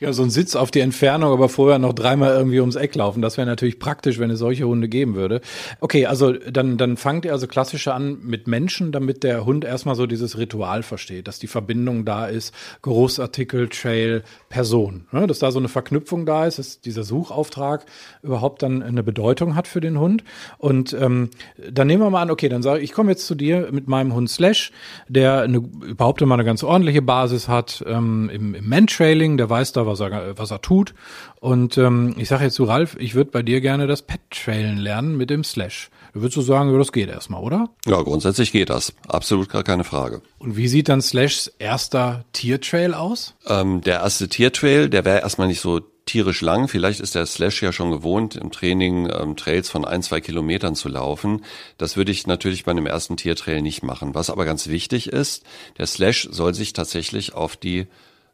Ja, 0.05 0.13
so 0.13 0.23
ein 0.23 0.29
Sitz 0.29 0.55
auf 0.55 0.71
die 0.71 0.81
Entfernung, 0.81 1.33
aber 1.33 1.49
vorher 1.49 1.79
noch 1.79 1.95
dreimal 1.95 2.37
irgendwie 2.37 2.61
ums 2.61 2.77
Eck 2.77 2.95
laufen. 2.95 3.23
Das 3.23 3.39
wäre 3.39 3.47
natürlich 3.47 3.79
praktisch, 3.79 4.19
wenn 4.19 4.29
es 4.29 4.39
solche 4.39 4.67
Hunde 4.67 4.87
geben 4.87 5.15
würde. 5.15 5.41
Okay, 5.81 6.05
also 6.05 6.35
dann, 6.35 6.77
dann 6.77 6.99
fangt 6.99 7.25
ihr 7.25 7.33
also 7.33 7.47
klassischer 7.47 7.95
an 7.95 8.19
mit 8.23 8.47
Menschen, 8.47 8.93
damit 8.93 9.23
der 9.23 9.47
Hund 9.47 9.65
erstmal 9.65 9.95
so 9.95 10.05
dieses 10.05 10.37
Ritual 10.37 10.83
versteht, 10.83 11.27
dass 11.27 11.39
die 11.39 11.47
Verbindung 11.47 12.05
da 12.05 12.27
ist, 12.27 12.55
Großartikel, 12.83 13.71
Trail, 13.71 14.25
Person. 14.51 15.07
Ne? 15.11 15.27
Dass 15.27 15.39
da 15.39 15.51
so 15.51 15.59
eine 15.59 15.69
Verknüpfung 15.69 16.27
da 16.27 16.45
ist, 16.45 16.59
dass 16.59 16.83
dieser 16.83 17.05
Suchauftrag 17.05 17.87
überhaupt 18.23 18.63
dann 18.63 18.83
eine 18.83 19.03
Bedeutung 19.03 19.55
hat 19.55 19.67
für 19.67 19.81
den 19.81 19.99
Hund. 19.99 20.23
Und 20.59 20.93
ähm, 20.93 21.31
dann 21.73 21.87
nehmen 21.87 22.03
wir 22.03 22.11
mal 22.11 22.21
an, 22.21 22.31
okay, 22.31 22.51
dann 22.51 22.63
sage 22.63 22.81
ich, 22.81 22.91
ich 22.91 22.93
komme 22.93 23.13
jetzt 23.13 23.27
zu 23.27 23.35
dir 23.35 23.71
mit 23.73 23.89
meinem 23.89 24.13
Hund 24.13 24.29
Slash, 24.29 24.71
der 25.09 25.41
eine, 25.41 25.63
überhaupt 25.83 26.21
immer 26.21 26.35
eine 26.35 26.45
ganz 26.45 26.63
ordentliche 26.63 27.01
Basis 27.01 27.49
hat 27.49 27.83
ähm, 27.89 28.29
im, 28.31 28.55
im 28.55 28.69
Man-Trailing, 28.69 29.39
der 29.39 29.49
weiß 29.49 29.73
da, 29.73 29.87
was 29.87 29.94
er, 30.01 30.39
was 30.39 30.51
er 30.51 30.61
tut. 30.61 30.95
Und 31.41 31.79
ähm, 31.79 32.15
ich 32.19 32.29
sage 32.29 32.45
jetzt 32.45 32.55
zu 32.55 32.65
Ralf, 32.65 32.97
ich 32.99 33.15
würde 33.15 33.31
bei 33.31 33.43
dir 33.43 33.61
gerne 33.61 33.87
das 33.87 34.03
Pet-Trailen 34.03 34.79
lernen 34.79 35.17
mit 35.17 35.31
dem 35.31 35.45
Slash. 35.45 35.91
Du 36.13 36.21
würdest 36.21 36.37
so 36.37 36.43
sagen, 36.43 36.71
ja, 36.71 36.79
das 36.79 36.93
geht 36.93 37.09
erstmal, 37.09 37.43
oder? 37.43 37.71
Ja, 37.87 38.01
grundsätzlich 38.03 38.53
geht 38.53 38.71
das. 38.71 38.95
Absolut 39.09 39.49
gar 39.49 39.65
keine 39.65 39.83
Frage. 39.85 40.23
Und 40.39 40.57
wie 40.57 40.69
sieht 40.69 40.89
dann 40.89 41.03
Slashs 41.03 41.49
erster 41.59 42.25
Tiertrail 42.33 42.95
aus? 42.95 43.35
Ähm, 43.47 43.81
der 43.81 44.01
erste 44.01 44.29
Tiertrail, 44.29 44.89
der 44.89 45.05
wäre 45.05 45.21
erstmal 45.21 45.49
nicht 45.49 45.61
so 45.61 45.81
tierisch 46.07 46.41
lang. 46.41 46.69
Vielleicht 46.69 47.01
ist 47.01 47.15
der 47.15 47.27
Slash 47.27 47.63
ja 47.63 47.73
schon 47.73 47.91
gewohnt, 47.91 48.37
im 48.37 48.51
Training 48.51 49.11
ähm, 49.11 49.37
Trails 49.37 49.71
von 49.71 49.85
ein, 49.85 50.03
zwei 50.03 50.21
Kilometern 50.21 50.75
zu 50.75 50.89
laufen. 50.89 51.45
Das 51.79 51.97
würde 51.97 52.13
ich 52.13 52.27
natürlich 52.27 52.65
bei 52.65 52.71
einem 52.71 52.87
ersten 52.87 53.17
Tiertrail 53.17 53.63
nicht 53.63 53.83
machen. 53.83 54.15
Was 54.15 54.31
aber 54.31 54.45
ganz 54.45 54.69
wichtig 54.69 55.09
ist, 55.09 55.45
der 55.79 55.87
Slash 55.87 56.29
soll 56.31 56.55
sich 56.55 56.73
tatsächlich 56.73 57.35
auf 57.35 57.57
die 57.57 57.87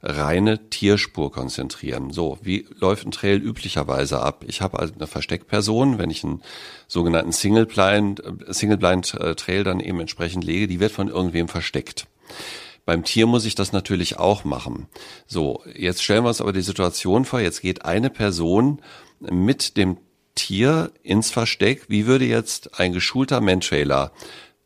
reine 0.02 0.70
Tierspur 0.70 1.30
konzentrieren. 1.30 2.10
So, 2.10 2.38
wie 2.42 2.66
läuft 2.78 3.06
ein 3.06 3.10
Trail 3.10 3.36
üblicherweise 3.36 4.20
ab? 4.20 4.44
Ich 4.46 4.62
habe 4.62 4.78
also 4.78 4.94
eine 4.94 5.06
Versteckperson, 5.06 5.98
wenn 5.98 6.10
ich 6.10 6.24
einen 6.24 6.42
sogenannten 6.88 7.32
Single 7.32 7.66
Blind, 7.66 8.20
äh, 8.20 8.52
Single 8.52 8.78
Blind 8.78 9.14
äh, 9.14 9.34
Trail 9.34 9.64
dann 9.64 9.80
eben 9.80 10.00
entsprechend 10.00 10.44
lege, 10.44 10.68
die 10.68 10.80
wird 10.80 10.92
von 10.92 11.08
irgendwem 11.08 11.48
versteckt. 11.48 12.06
Beim 12.86 13.04
Tier 13.04 13.26
muss 13.26 13.44
ich 13.44 13.54
das 13.54 13.72
natürlich 13.72 14.18
auch 14.18 14.44
machen. 14.44 14.86
So, 15.26 15.62
jetzt 15.74 16.02
stellen 16.02 16.24
wir 16.24 16.28
uns 16.28 16.40
aber 16.40 16.52
die 16.52 16.62
Situation 16.62 17.24
vor, 17.24 17.40
jetzt 17.40 17.60
geht 17.60 17.84
eine 17.84 18.10
Person 18.10 18.80
mit 19.20 19.76
dem 19.76 19.98
Tier 20.34 20.90
ins 21.02 21.30
Versteck. 21.30 21.84
Wie 21.88 22.06
würde 22.06 22.24
jetzt 22.24 22.80
ein 22.80 22.92
geschulter 22.92 23.40
Mantrailer 23.42 24.12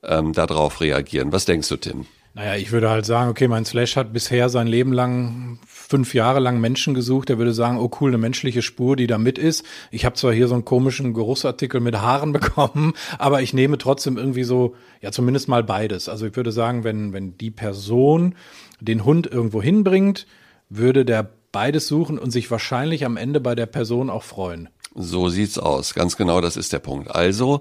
ähm, 0.03 0.33
darauf 0.33 0.81
reagieren? 0.81 1.33
Was 1.33 1.45
denkst 1.45 1.69
du, 1.69 1.77
Tim? 1.77 2.07
Naja, 2.37 2.57
ich 2.57 2.73
würde 2.73 2.91
halt 2.91 3.07
sagen, 3.07 3.31
okay, 3.31 3.47
mein 3.47 3.65
Slash 3.65 3.95
hat 3.95 4.13
bisher 4.13 4.49
sein 4.49 4.67
Leben 4.67 4.93
lang, 4.93 5.61
fünf 5.69 6.15
Jahre 6.15 6.41
lang 6.41 6.61
Menschen 6.61 6.93
gesucht. 6.93 7.31
Er 7.31 7.39
würde 7.39 7.55
sagen, 7.55 7.79
oh 7.79 7.89
cool, 8.01 8.11
eine 8.11 8.19
menschliche 8.19 8.61
Spur, 8.61 8.97
die 8.97 9.07
da 9.07 9.19
mit 9.19 9.39
ist. 9.39 9.65
Ich 9.93 10.05
habe 10.05 10.17
zwar 10.17 10.33
hier 10.33 10.49
so 10.49 10.55
einen 10.55 10.65
komischen 10.65 11.15
Geruchsartikel 11.15 11.81
mit 11.81 12.01
Haaren 12.01 12.33
bekommen, 12.33 12.95
aber 13.19 13.41
ich 13.41 13.55
nehme 13.55 13.79
trotzdem 13.79 14.17
irgendwie 14.19 14.43
so, 14.43 14.75
ja 15.01 15.13
zumindest 15.13 15.47
mal 15.47 15.63
beides. 15.63 16.09
Also 16.09 16.27
ich 16.27 16.35
würde 16.35 16.51
sagen, 16.51 16.83
wenn, 16.83 17.13
wenn 17.13 17.39
die 17.39 17.53
Person 17.53 18.35
den 18.81 19.05
Hund 19.05 19.29
irgendwo 19.29 19.63
hinbringt, 19.63 20.27
würde 20.69 21.05
der 21.05 21.31
beides 21.53 21.87
suchen 21.87 22.19
und 22.19 22.33
sich 22.33 22.51
wahrscheinlich 22.51 23.05
am 23.05 23.17
Ende 23.17 23.39
bei 23.39 23.55
der 23.55 23.67
Person 23.67 24.11
auch 24.11 24.25
freuen. 24.25 24.69
So 24.97 25.29
sieht's 25.29 25.57
aus. 25.57 25.95
Ganz 25.95 26.17
genau, 26.17 26.41
das 26.41 26.57
ist 26.57 26.73
der 26.73 26.81
Punkt. 26.81 27.13
Also 27.13 27.61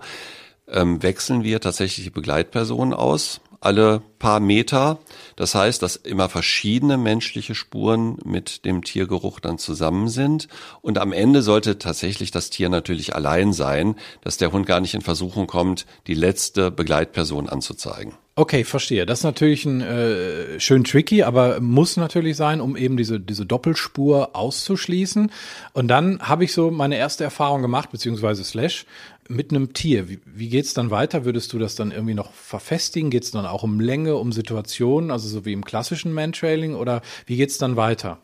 ähm, 0.68 1.04
wechseln 1.04 1.44
wir 1.44 1.62
tatsächlich 1.62 2.12
Begleitpersonen 2.12 2.94
aus 2.94 3.40
alle 3.66 4.02
paar 4.20 4.40
Meter. 4.40 5.00
Das 5.36 5.56
heißt, 5.56 5.82
dass 5.82 5.96
immer 5.96 6.30
verschiedene 6.30 6.98
menschliche 6.98 7.56
Spuren 7.56 8.18
mit 8.24 8.66
dem 8.66 8.84
Tiergeruch 8.84 9.40
dann 9.40 9.58
zusammen 9.58 10.10
sind. 10.10 10.48
Und 10.82 10.98
am 10.98 11.12
Ende 11.12 11.42
sollte 11.42 11.80
tatsächlich 11.80 12.32
das 12.32 12.50
Tier 12.50 12.70
natürlich 12.70 13.16
allein 13.16 13.54
sein, 13.54 13.96
dass 14.22 14.38
der 14.38 14.52
Hund 14.52 14.66
gar 14.66 14.80
nicht 14.80 14.94
in 14.94 15.02
Versuchung 15.02 15.48
kommt, 15.48 15.86
die 16.08 16.14
letzte 16.14 16.72
Begleitperson 16.72 17.50
anzuzeigen. 17.50 18.14
Okay, 18.36 18.64
verstehe. 18.64 19.06
Das 19.06 19.20
ist 19.20 19.26
natürlich 19.26 19.64
ein, 19.66 19.82
äh, 19.82 20.60
schön 20.60 20.84
tricky, 20.84 21.22
aber 21.22 21.60
muss 21.60 21.98
natürlich 21.98 22.36
sein, 22.36 22.62
um 22.62 22.76
eben 22.76 22.98
diese, 22.98 23.20
diese 23.20 23.46
Doppelspur 23.46 24.36
auszuschließen. 24.36 25.32
Und 25.74 25.88
dann 25.88 26.20
habe 26.20 26.44
ich 26.44 26.52
so 26.52 26.72
meine 26.72 26.98
erste 26.98 27.24
Erfahrung 27.24 27.62
gemacht, 27.62 27.92
beziehungsweise 27.92 28.44
Slash, 28.44 28.88
mit 29.30 29.52
einem 29.52 29.74
Tier. 29.74 30.10
Wie, 30.10 30.20
wie 30.26 30.50
geht's 30.50 30.74
dann 30.74 30.92
weiter? 30.92 31.26
Würdest 31.26 31.54
du 31.54 31.60
das 31.60 31.76
dann 31.76 31.92
irgendwie 31.92 32.14
noch 32.14 32.34
verfestigen? 32.34 33.10
Geht's 33.10 33.32
dann 33.32 33.46
auch 33.46 33.64
um 33.64 33.80
Länge, 33.80 34.16
um 34.16 34.32
Situationen, 34.32 35.12
also 35.12 35.28
so 35.28 35.46
wie 35.46 35.54
im 35.54 35.66
klassischen 35.66 36.14
Mantrailing? 36.14 36.76
Oder 36.76 37.02
wie 37.26 37.38
geht's 37.38 37.58
dann 37.58 37.76
weiter? 37.76 38.20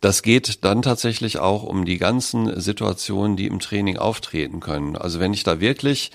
Das 0.00 0.22
geht 0.22 0.64
dann 0.64 0.82
tatsächlich 0.82 1.38
auch 1.38 1.62
um 1.62 1.84
die 1.84 1.98
ganzen 1.98 2.60
Situationen, 2.60 3.36
die 3.36 3.46
im 3.46 3.60
Training 3.60 3.98
auftreten 3.98 4.58
können. 4.58 4.96
Also 4.96 5.20
wenn 5.20 5.32
ich 5.32 5.44
da 5.44 5.60
wirklich 5.60 6.10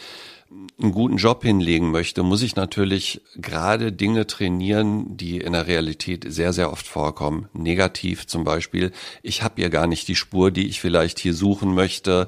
einen 0.80 0.92
guten 0.92 1.18
Job 1.18 1.44
hinlegen 1.44 1.92
möchte, 1.92 2.24
muss 2.24 2.42
ich 2.42 2.56
natürlich 2.56 3.22
gerade 3.36 3.92
Dinge 3.92 4.28
trainieren, 4.28 5.18
die 5.18 5.40
in 5.40 5.54
der 5.54 5.68
Realität 5.68 6.26
sehr, 6.28 6.54
sehr 6.54 6.72
oft 6.72 6.88
vorkommen. 6.88 7.50
Negativ 7.54 8.28
zum 8.28 8.44
Beispiel. 8.44 8.92
Ich 9.24 9.44
habe 9.44 9.62
ja 9.62 9.70
gar 9.70 9.88
nicht 9.88 10.08
die 10.08 10.16
Spur, 10.16 10.52
die 10.52 10.68
ich 10.68 10.80
vielleicht 10.80 11.20
hier 11.20 11.34
suchen 11.34 11.74
möchte. 11.74 12.28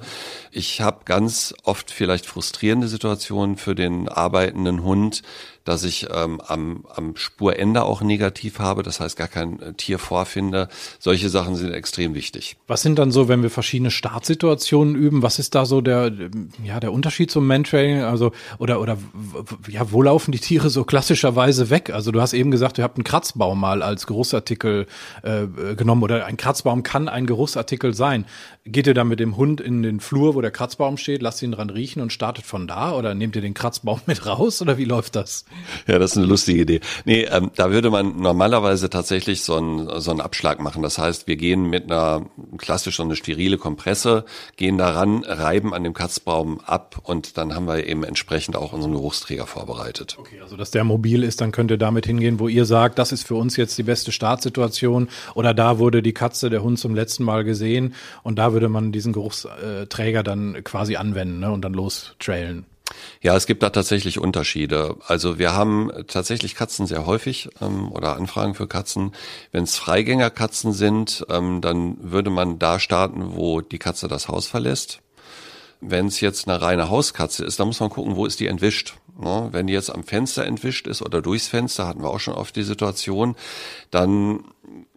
Ich 0.51 0.81
habe 0.81 1.05
ganz 1.05 1.53
oft 1.63 1.91
vielleicht 1.91 2.25
frustrierende 2.25 2.87
Situationen 2.87 3.55
für 3.55 3.75
den 3.75 4.09
arbeitenden 4.09 4.83
Hund, 4.83 5.21
dass 5.69 5.83
ich 5.83 6.07
ähm, 6.11 6.41
am, 6.47 6.83
am 6.95 7.15
Spurende 7.15 7.83
auch 7.83 8.01
negativ 8.01 8.57
habe, 8.57 8.81
das 8.81 8.99
heißt 8.99 9.15
gar 9.15 9.27
kein 9.27 9.61
äh, 9.61 9.73
Tier 9.73 9.99
vorfinde. 9.99 10.67
Solche 10.97 11.29
Sachen 11.29 11.55
sind 11.55 11.71
extrem 11.71 12.15
wichtig. 12.15 12.57
Was 12.65 12.81
sind 12.81 12.97
dann 12.97 13.11
so, 13.11 13.27
wenn 13.27 13.43
wir 13.43 13.51
verschiedene 13.51 13.91
Startsituationen 13.91 14.95
üben, 14.95 15.21
was 15.21 15.37
ist 15.37 15.53
da 15.53 15.65
so 15.65 15.81
der, 15.81 16.11
ja, 16.63 16.79
der 16.79 16.91
Unterschied 16.91 17.29
zum 17.29 17.45
Mantrailing? 17.45 18.01
Also, 18.01 18.31
oder, 18.57 18.81
oder, 18.81 18.97
ja, 19.67 19.91
wo 19.91 20.01
laufen 20.01 20.31
die 20.31 20.39
Tiere 20.39 20.71
so 20.71 20.83
klassischerweise 20.85 21.69
weg? 21.69 21.91
Also, 21.91 22.11
du 22.11 22.19
hast 22.19 22.33
eben 22.33 22.49
gesagt, 22.49 22.79
ihr 22.79 22.83
habt 22.83 22.97
einen 22.97 23.03
Kratzbaum 23.03 23.59
mal 23.59 23.83
als 23.83 24.07
Geruchsartikel 24.07 24.87
äh, 25.21 25.75
genommen 25.75 26.01
oder 26.01 26.25
ein 26.25 26.37
Kratzbaum 26.37 26.81
kann 26.81 27.07
ein 27.07 27.27
Geruchsartikel 27.27 27.93
sein. 27.93 28.25
Geht 28.65 28.87
ihr 28.87 28.95
dann 28.95 29.07
mit 29.07 29.19
dem 29.19 29.37
Hund 29.37 29.61
in 29.61 29.83
den 29.83 29.99
Flur, 29.99 30.33
wo 30.33 30.41
der 30.41 30.49
Kratzbaum 30.49 30.97
steht, 30.97 31.21
lasst 31.21 31.43
ihn 31.43 31.51
dran 31.51 31.69
riechen 31.69 32.01
und 32.01 32.11
startet 32.11 32.45
von 32.45 32.65
da 32.65 32.93
oder 32.93 33.13
nehmt 33.13 33.35
ihr 33.35 33.43
den 33.43 33.53
Kratzbaum 33.53 34.01
mit 34.07 34.25
raus 34.25 34.63
oder 34.63 34.79
wie 34.79 34.85
läuft 34.85 35.15
das? 35.15 35.45
Ja, 35.87 35.99
das 35.99 36.11
ist 36.11 36.17
eine 36.17 36.25
lustige 36.25 36.61
Idee. 36.61 36.79
Nee, 37.05 37.23
ähm, 37.23 37.51
da 37.55 37.71
würde 37.71 37.89
man 37.89 38.17
normalerweise 38.17 38.89
tatsächlich 38.89 39.43
so 39.43 39.55
einen, 39.55 40.01
so 40.01 40.11
einen 40.11 40.21
Abschlag 40.21 40.59
machen. 40.59 40.83
Das 40.83 40.97
heißt, 40.97 41.27
wir 41.27 41.35
gehen 41.35 41.69
mit 41.69 41.85
einer 41.85 42.25
klassisch 42.57 42.97
so 42.97 43.03
eine 43.03 43.15
sterile 43.15 43.57
Kompresse, 43.57 44.25
gehen 44.55 44.77
daran, 44.77 45.23
reiben 45.23 45.73
an 45.73 45.83
dem 45.83 45.93
Katzbaum 45.93 46.59
ab 46.59 47.01
und 47.03 47.37
dann 47.37 47.55
haben 47.55 47.65
wir 47.67 47.85
eben 47.87 48.03
entsprechend 48.03 48.55
auch 48.55 48.73
unseren 48.73 48.93
Geruchsträger 48.93 49.47
vorbereitet. 49.47 50.17
Okay, 50.19 50.39
also 50.41 50.57
dass 50.57 50.71
der 50.71 50.83
mobil 50.83 51.23
ist, 51.23 51.41
dann 51.41 51.51
könnt 51.51 51.71
ihr 51.71 51.77
damit 51.77 52.05
hingehen, 52.05 52.39
wo 52.39 52.47
ihr 52.47 52.65
sagt, 52.65 52.99
das 52.99 53.11
ist 53.11 53.27
für 53.27 53.35
uns 53.35 53.57
jetzt 53.57 53.77
die 53.77 53.83
beste 53.83 54.11
Startsituation 54.11 55.09
oder 55.35 55.53
da 55.53 55.79
wurde 55.79 56.01
die 56.01 56.13
Katze, 56.13 56.49
der 56.49 56.63
Hund 56.63 56.79
zum 56.79 56.95
letzten 56.95 57.23
Mal 57.23 57.43
gesehen 57.43 57.93
und 58.23 58.37
da 58.37 58.53
würde 58.53 58.69
man 58.69 58.91
diesen 58.91 59.13
Geruchsträger 59.13 60.23
dann 60.23 60.63
quasi 60.63 60.95
anwenden 60.95 61.39
ne, 61.39 61.51
und 61.51 61.61
dann 61.63 61.73
los 61.73 62.15
trailen. 62.19 62.65
Ja, 63.21 63.35
es 63.35 63.45
gibt 63.45 63.63
da 63.63 63.69
tatsächlich 63.69 64.19
Unterschiede. 64.19 64.95
Also 65.07 65.39
wir 65.39 65.53
haben 65.53 65.91
tatsächlich 66.07 66.55
Katzen 66.55 66.87
sehr 66.87 67.05
häufig 67.05 67.49
ähm, 67.61 67.91
oder 67.91 68.15
Anfragen 68.15 68.55
für 68.55 68.67
Katzen. 68.67 69.13
Wenn 69.51 69.63
es 69.63 69.77
Freigängerkatzen 69.77 70.73
sind, 70.73 71.25
ähm, 71.29 71.61
dann 71.61 71.97
würde 71.99 72.29
man 72.29 72.59
da 72.59 72.79
starten, 72.79 73.35
wo 73.35 73.61
die 73.61 73.79
Katze 73.79 74.07
das 74.07 74.27
Haus 74.27 74.47
verlässt. 74.47 75.01
Wenn 75.81 76.07
es 76.07 76.19
jetzt 76.19 76.47
eine 76.47 76.61
reine 76.61 76.89
Hauskatze 76.89 77.45
ist, 77.45 77.59
dann 77.59 77.67
muss 77.67 77.79
man 77.79 77.89
gucken, 77.89 78.15
wo 78.15 78.25
ist 78.25 78.39
die 78.39 78.47
entwischt. 78.47 78.95
Ne? 79.19 79.49
Wenn 79.51 79.67
die 79.67 79.73
jetzt 79.73 79.93
am 79.93 80.03
Fenster 80.03 80.45
entwischt 80.45 80.87
ist 80.87 81.01
oder 81.01 81.21
durchs 81.21 81.47
Fenster, 81.47 81.87
hatten 81.87 82.01
wir 82.01 82.09
auch 82.09 82.19
schon 82.19 82.33
oft 82.33 82.55
die 82.55 82.63
Situation, 82.63 83.35
dann 83.91 84.43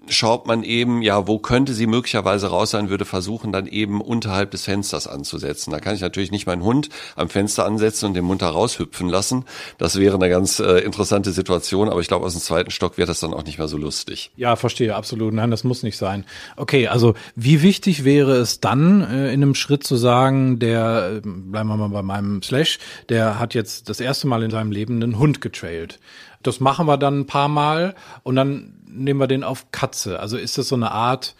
schaut 0.09 0.47
man 0.47 0.63
eben, 0.63 1.03
ja, 1.03 1.27
wo 1.27 1.39
könnte 1.39 1.75
sie 1.75 1.87
möglicherweise 1.87 2.49
raus 2.49 2.71
sein, 2.71 2.91
würde 2.91 3.05
versuchen, 3.05 3.53
dann 3.53 3.67
eben 3.67 4.01
unterhalb 4.01 4.51
des 4.51 4.65
Fensters 4.65 5.07
anzusetzen. 5.07 5.71
Da 5.71 5.81
kann 5.81 5.95
ich 5.95 6.01
natürlich 6.01 6.31
nicht 6.31 6.47
meinen 6.47 6.63
Hund 6.63 6.89
am 7.17 7.29
Fenster 7.29 7.65
ansetzen 7.65 8.07
und 8.07 8.15
den 8.15 8.25
Mund 8.25 8.43
raushüpfen 8.43 9.09
lassen. 9.09 9.45
Das 9.79 9.99
wäre 9.99 10.17
eine 10.17 10.29
ganz 10.29 10.59
äh, 10.59 10.79
interessante 10.79 11.33
Situation, 11.33 11.89
aber 11.89 12.01
ich 12.01 12.09
glaube, 12.09 12.27
aus 12.27 12.33
dem 12.33 12.43
zweiten 12.43 12.71
Stock 12.71 12.99
wird 12.99 13.09
das 13.09 13.21
dann 13.21 13.35
auch 13.35 13.45
nicht 13.45 13.59
mehr 13.59 13.69
so 13.69 13.77
lustig. 13.77 14.31
Ja, 14.37 14.57
verstehe, 14.57 14.95
absolut. 14.95 15.33
Nein, 15.33 15.51
das 15.51 15.65
muss 15.65 15.83
nicht 15.83 15.97
sein. 15.97 16.25
Okay, 16.57 16.89
also 16.89 17.15
wie 17.37 17.63
wichtig 17.63 18.05
wäre 18.05 18.37
es 18.37 18.61
dann, 18.61 19.03
äh, 19.03 19.33
in 19.33 19.43
einem 19.43 19.55
Schritt 19.55 19.85
zu 19.85 19.97
sagen, 19.97 20.59
der, 20.59 21.17
äh, 21.17 21.21
bleiben 21.23 21.69
wir 21.69 21.77
mal 21.77 21.89
bei 21.89 22.03
meinem 22.03 22.43
Slash, 22.43 22.79
der 23.09 23.39
hat 23.39 23.55
jetzt 23.55 23.89
das 23.89 24.01
erste 24.01 24.27
Mal 24.27 24.43
in 24.43 24.51
seinem 24.51 24.73
Leben 24.73 25.03
einen 25.03 25.19
Hund 25.19 25.41
getrailt. 25.41 25.99
Das 26.43 26.61
machen 26.61 26.87
wir 26.87 26.97
dann 26.97 27.21
ein 27.21 27.27
paar 27.27 27.49
Mal 27.49 27.95
und 28.23 28.37
dann 28.37 28.75
nehmen 28.87 29.21
wir 29.21 29.27
den 29.27 29.45
auf 29.45 29.71
Katze. 29.73 30.21
Also 30.21 30.37
ist 30.37 30.59
das 30.59 30.69
so 30.69 30.75
eine 30.75 30.91
Art, 30.91 31.35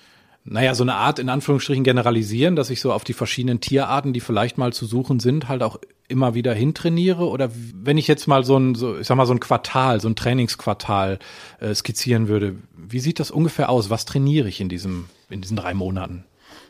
naja, 0.45 0.75
so 0.75 0.85
eine 0.85 0.95
Art 0.95 1.19
in 1.19 1.29
Anführungsstrichen 1.29 1.85
generalisieren, 1.85 2.57
dass 2.57 2.71
ich 2.71 2.81
so 2.81 2.93
auf 2.93 3.05
die 3.05 3.13
verschiedenen 3.13 3.61
Tierarten, 3.61 4.13
die 4.13 4.21
vielleicht 4.21 4.59
mal 4.59 4.73
zu 4.73 4.87
suchen 4.87 5.21
sind, 5.21 5.49
halt 5.49 5.63
auch 5.63 5.79
immer 6.09 6.35
wieder 6.35 6.55
hintrainiere? 6.55 7.29
Oder 7.29 7.51
wenn 7.75 7.99
ich 7.99 8.09
jetzt 8.09 8.27
mal 8.27 8.45
so 8.45 8.57
ein, 8.57 8.75
so, 8.75 8.99
ich 8.99 9.07
sag 9.07 9.17
mal, 9.17 9.27
so 9.27 9.35
ein 9.35 9.41
Quartal, 9.41 10.01
so 10.01 10.09
ein 10.09 10.17
Trainingsquartal 10.17 11.19
äh, 11.61 11.75
skizzieren 11.75 12.29
würde, 12.29 12.57
wie 12.77 13.01
sieht 13.01 13.21
das 13.21 13.31
ungefähr 13.31 13.71
aus? 13.71 13.91
Was 13.91 14.05
trainiere 14.05 14.49
ich 14.49 14.61
in 14.61 14.69
diesem, 14.69 15.07
in 15.31 15.41
diesen 15.41 15.57
drei 15.57 15.75
Monaten? 15.75 16.25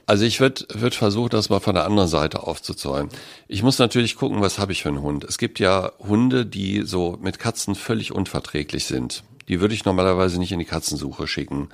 Also 0.06 0.24
ich 0.24 0.40
würde 0.40 0.66
würd 0.72 0.94
versuchen, 0.94 1.30
das 1.30 1.48
mal 1.48 1.60
von 1.60 1.74
der 1.74 1.84
anderen 1.84 2.08
Seite 2.08 2.42
aufzuzäumen. 2.42 3.10
Ich 3.48 3.62
muss 3.62 3.78
natürlich 3.78 4.16
gucken, 4.16 4.40
was 4.40 4.58
habe 4.58 4.72
ich 4.72 4.82
für 4.82 4.88
einen 4.88 5.02
Hund. 5.02 5.24
Es 5.24 5.38
gibt 5.38 5.58
ja 5.58 5.92
Hunde, 5.98 6.44
die 6.44 6.82
so 6.82 7.18
mit 7.20 7.38
Katzen 7.38 7.74
völlig 7.74 8.12
unverträglich 8.12 8.84
sind 8.86 9.22
die 9.48 9.60
würde 9.60 9.74
ich 9.74 9.84
normalerweise 9.84 10.38
nicht 10.38 10.52
in 10.52 10.58
die 10.58 10.64
Katzensuche 10.64 11.26
schicken, 11.26 11.68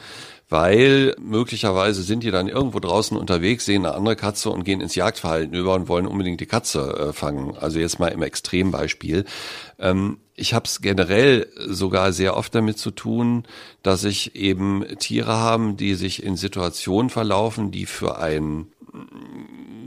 weil 0.48 1.14
möglicherweise 1.18 2.02
sind 2.02 2.22
die 2.22 2.30
dann 2.30 2.48
irgendwo 2.48 2.80
draußen 2.80 3.16
unterwegs, 3.16 3.66
sehen 3.66 3.84
eine 3.84 3.94
andere 3.94 4.16
Katze 4.16 4.50
und 4.50 4.64
gehen 4.64 4.80
ins 4.80 4.94
Jagdverhalten 4.94 5.54
über 5.54 5.74
und 5.74 5.88
wollen 5.88 6.06
unbedingt 6.06 6.40
die 6.40 6.46
Katze 6.46 7.08
äh, 7.10 7.12
fangen. 7.12 7.56
Also 7.56 7.78
jetzt 7.78 7.98
mal 7.98 8.08
im 8.08 8.22
Extrembeispiel. 8.22 9.24
Ähm, 9.78 10.18
ich 10.38 10.54
habe 10.54 10.66
es 10.66 10.80
generell 10.80 11.48
sogar 11.66 12.12
sehr 12.12 12.36
oft 12.36 12.54
damit 12.54 12.78
zu 12.78 12.90
tun, 12.90 13.44
dass 13.82 14.04
ich 14.04 14.36
eben 14.36 14.84
Tiere 14.98 15.36
haben, 15.36 15.76
die 15.76 15.94
sich 15.94 16.22
in 16.22 16.36
Situationen 16.36 17.10
verlaufen, 17.10 17.70
die 17.70 17.86
für 17.86 18.18
ein 18.18 18.68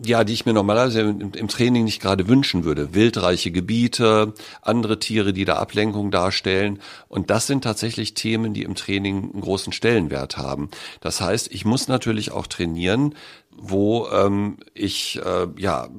ja, 0.06 0.24
die 0.24 0.34
ich 0.34 0.46
mir 0.46 0.54
normalerweise 0.54 1.02
im, 1.02 1.34
im, 1.34 1.48
Training 1.48 1.84
nicht 1.84 2.02
gerade 2.02 2.28
wünschen 2.28 2.64
würde. 2.64 2.94
Wildreiche 2.96 3.52
Gebiete, 3.52 4.34
andere 4.62 5.00
Tiere, 5.00 5.32
die 5.34 5.46
da 5.46 5.58
Ablenkung 5.58 6.12
darstellen. 6.12 6.80
Und 7.08 7.30
das 7.30 7.48
sind 7.48 7.64
tatsächlich 7.64 8.14
Themen, 8.14 8.54
die 8.54 8.64
im 8.64 8.76
Training 8.76 9.32
einen 9.32 9.42
großen 9.42 9.74
Stellenwert 9.74 10.38
haben. 10.38 10.70
Das 11.02 11.22
heißt, 11.22 11.52
ich 11.52 11.66
muss 11.66 11.88
natürlich 11.88 12.32
auch 12.32 12.48
trainieren, 12.48 13.16
wo 13.56 14.08
ähm, 14.10 14.58
ich 14.74 15.20
äh, 15.24 15.48
ja 15.58 15.90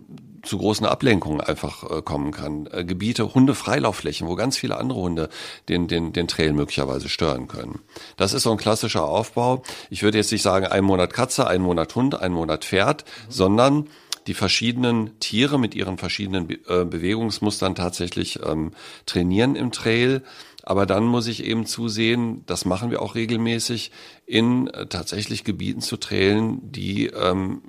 zu 0.43 0.59
großen 0.59 0.87
Ablenkungen 0.87 1.41
einfach 1.41 1.89
äh, 1.91 2.03
kommen 2.03 2.33
kann. 2.33 2.69
Äh, 2.71 2.85
Gebiete, 2.85 3.35
Hunde, 3.35 3.55
Freilaufflächen, 3.55 4.29
wo 4.29 4.35
ganz 4.35 4.57
viele 4.57 4.77
andere 4.77 5.01
Hunde 5.01 5.29
den, 5.69 5.89
den, 5.89 6.13
den 6.13 6.29
Trail 6.29 6.53
möglicherweise 6.53 7.09
stören 7.09 7.49
können. 7.49 7.81
Das 8.17 8.33
ist 8.33 8.43
so 8.43 8.51
ein 8.51 8.59
klassischer 8.59 9.05
Aufbau. 9.05 9.63
Ich 9.91 10.03
würde 10.03 10.19
jetzt 10.19 10.33
nicht 10.33 10.43
sagen, 10.43 10.67
ein 10.67 10.85
Monat 10.85 11.13
Katze, 11.13 11.47
ein 11.47 11.63
Monat 11.63 11.95
Hund, 11.95 12.21
ein 12.21 12.33
Monat 12.33 12.65
Pferd, 12.65 13.05
mhm. 13.05 13.31
sondern 13.31 13.89
die 14.27 14.35
verschiedenen 14.35 15.19
Tiere 15.19 15.59
mit 15.59 15.75
ihren 15.75 15.99
verschiedenen 15.99 16.47
Be 16.47 16.59
äh, 16.69 16.85
Bewegungsmustern 16.85 17.75
tatsächlich 17.75 18.41
ähm, 18.45 18.73
trainieren 19.07 19.57
im 19.57 19.73
Trail. 19.73 20.23
Aber 20.63 20.87
dann 20.87 21.05
muss 21.05 21.27
ich 21.27 21.45
eben 21.45 21.67
zusehen, 21.67 22.45
das 22.47 22.65
machen 22.65 22.91
wir 22.91 23.03
auch 23.03 23.17
regelmäßig, 23.17 23.91
in 24.27 24.69
äh, 24.69 24.87
tatsächlich 24.87 25.45
Gebieten 25.45 25.81
zu 25.81 25.97
trailen, 25.97 26.61
die 26.71 27.07
ähm, 27.07 27.63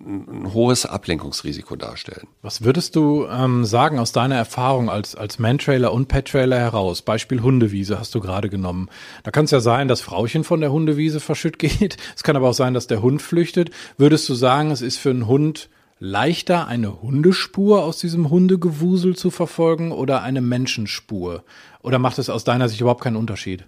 ein 0.00 0.52
hohes 0.54 0.86
Ablenkungsrisiko 0.86 1.76
darstellen. 1.76 2.26
Was 2.42 2.62
würdest 2.62 2.96
du 2.96 3.26
ähm, 3.26 3.64
sagen 3.64 3.98
aus 3.98 4.12
deiner 4.12 4.36
Erfahrung 4.36 4.88
als, 4.88 5.14
als 5.14 5.38
Man-Trailer 5.38 5.92
und 5.92 6.08
Pet-Trailer 6.08 6.58
heraus? 6.58 7.02
Beispiel 7.02 7.42
Hundewiese 7.42 7.98
hast 7.98 8.14
du 8.14 8.20
gerade 8.20 8.48
genommen. 8.48 8.88
Da 9.24 9.30
kann 9.30 9.44
es 9.44 9.50
ja 9.50 9.60
sein, 9.60 9.88
dass 9.88 10.00
Frauchen 10.00 10.44
von 10.44 10.60
der 10.60 10.72
Hundewiese 10.72 11.20
verschütt 11.20 11.58
geht. 11.58 11.96
Es 12.16 12.22
kann 12.22 12.36
aber 12.36 12.48
auch 12.50 12.54
sein, 12.54 12.74
dass 12.74 12.86
der 12.86 13.02
Hund 13.02 13.20
flüchtet. 13.20 13.70
Würdest 13.98 14.28
du 14.28 14.34
sagen, 14.34 14.70
es 14.70 14.82
ist 14.82 14.96
für 14.96 15.10
einen 15.10 15.26
Hund 15.26 15.68
leichter, 15.98 16.66
eine 16.66 17.02
Hundespur 17.02 17.84
aus 17.84 17.98
diesem 17.98 18.30
Hundegewusel 18.30 19.16
zu 19.16 19.30
verfolgen 19.30 19.92
oder 19.92 20.22
eine 20.22 20.40
Menschenspur? 20.40 21.44
Oder 21.82 21.98
macht 21.98 22.18
es 22.18 22.30
aus 22.30 22.44
deiner 22.44 22.68
Sicht 22.68 22.80
überhaupt 22.80 23.02
keinen 23.02 23.16
Unterschied? 23.16 23.66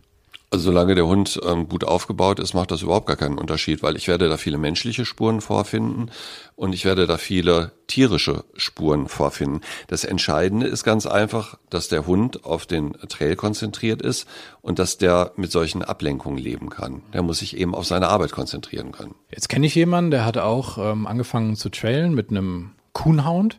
Also 0.52 0.64
solange 0.64 0.94
der 0.94 1.06
Hund 1.06 1.40
ähm, 1.46 1.66
gut 1.66 1.82
aufgebaut 1.82 2.38
ist, 2.38 2.52
macht 2.52 2.70
das 2.72 2.82
überhaupt 2.82 3.06
gar 3.06 3.16
keinen 3.16 3.38
Unterschied, 3.38 3.82
weil 3.82 3.96
ich 3.96 4.06
werde 4.06 4.28
da 4.28 4.36
viele 4.36 4.58
menschliche 4.58 5.06
Spuren 5.06 5.40
vorfinden 5.40 6.10
und 6.56 6.74
ich 6.74 6.84
werde 6.84 7.06
da 7.06 7.16
viele 7.16 7.72
tierische 7.86 8.44
Spuren 8.54 9.08
vorfinden. 9.08 9.62
Das 9.86 10.04
Entscheidende 10.04 10.66
ist 10.66 10.84
ganz 10.84 11.06
einfach, 11.06 11.56
dass 11.70 11.88
der 11.88 12.06
Hund 12.06 12.44
auf 12.44 12.66
den 12.66 12.92
Trail 13.08 13.34
konzentriert 13.34 14.02
ist 14.02 14.28
und 14.60 14.78
dass 14.78 14.98
der 14.98 15.32
mit 15.36 15.50
solchen 15.50 15.82
Ablenkungen 15.82 16.36
leben 16.36 16.68
kann. 16.68 17.00
Der 17.14 17.22
muss 17.22 17.38
sich 17.38 17.56
eben 17.56 17.74
auf 17.74 17.86
seine 17.86 18.08
Arbeit 18.08 18.32
konzentrieren 18.32 18.92
können. 18.92 19.14
Jetzt 19.30 19.48
kenne 19.48 19.64
ich 19.64 19.74
jemanden, 19.74 20.10
der 20.10 20.26
hat 20.26 20.36
auch 20.36 20.76
ähm, 20.76 21.06
angefangen 21.06 21.56
zu 21.56 21.70
trailen 21.70 22.14
mit 22.14 22.28
einem 22.28 22.72
Kuhnhound. 22.92 23.58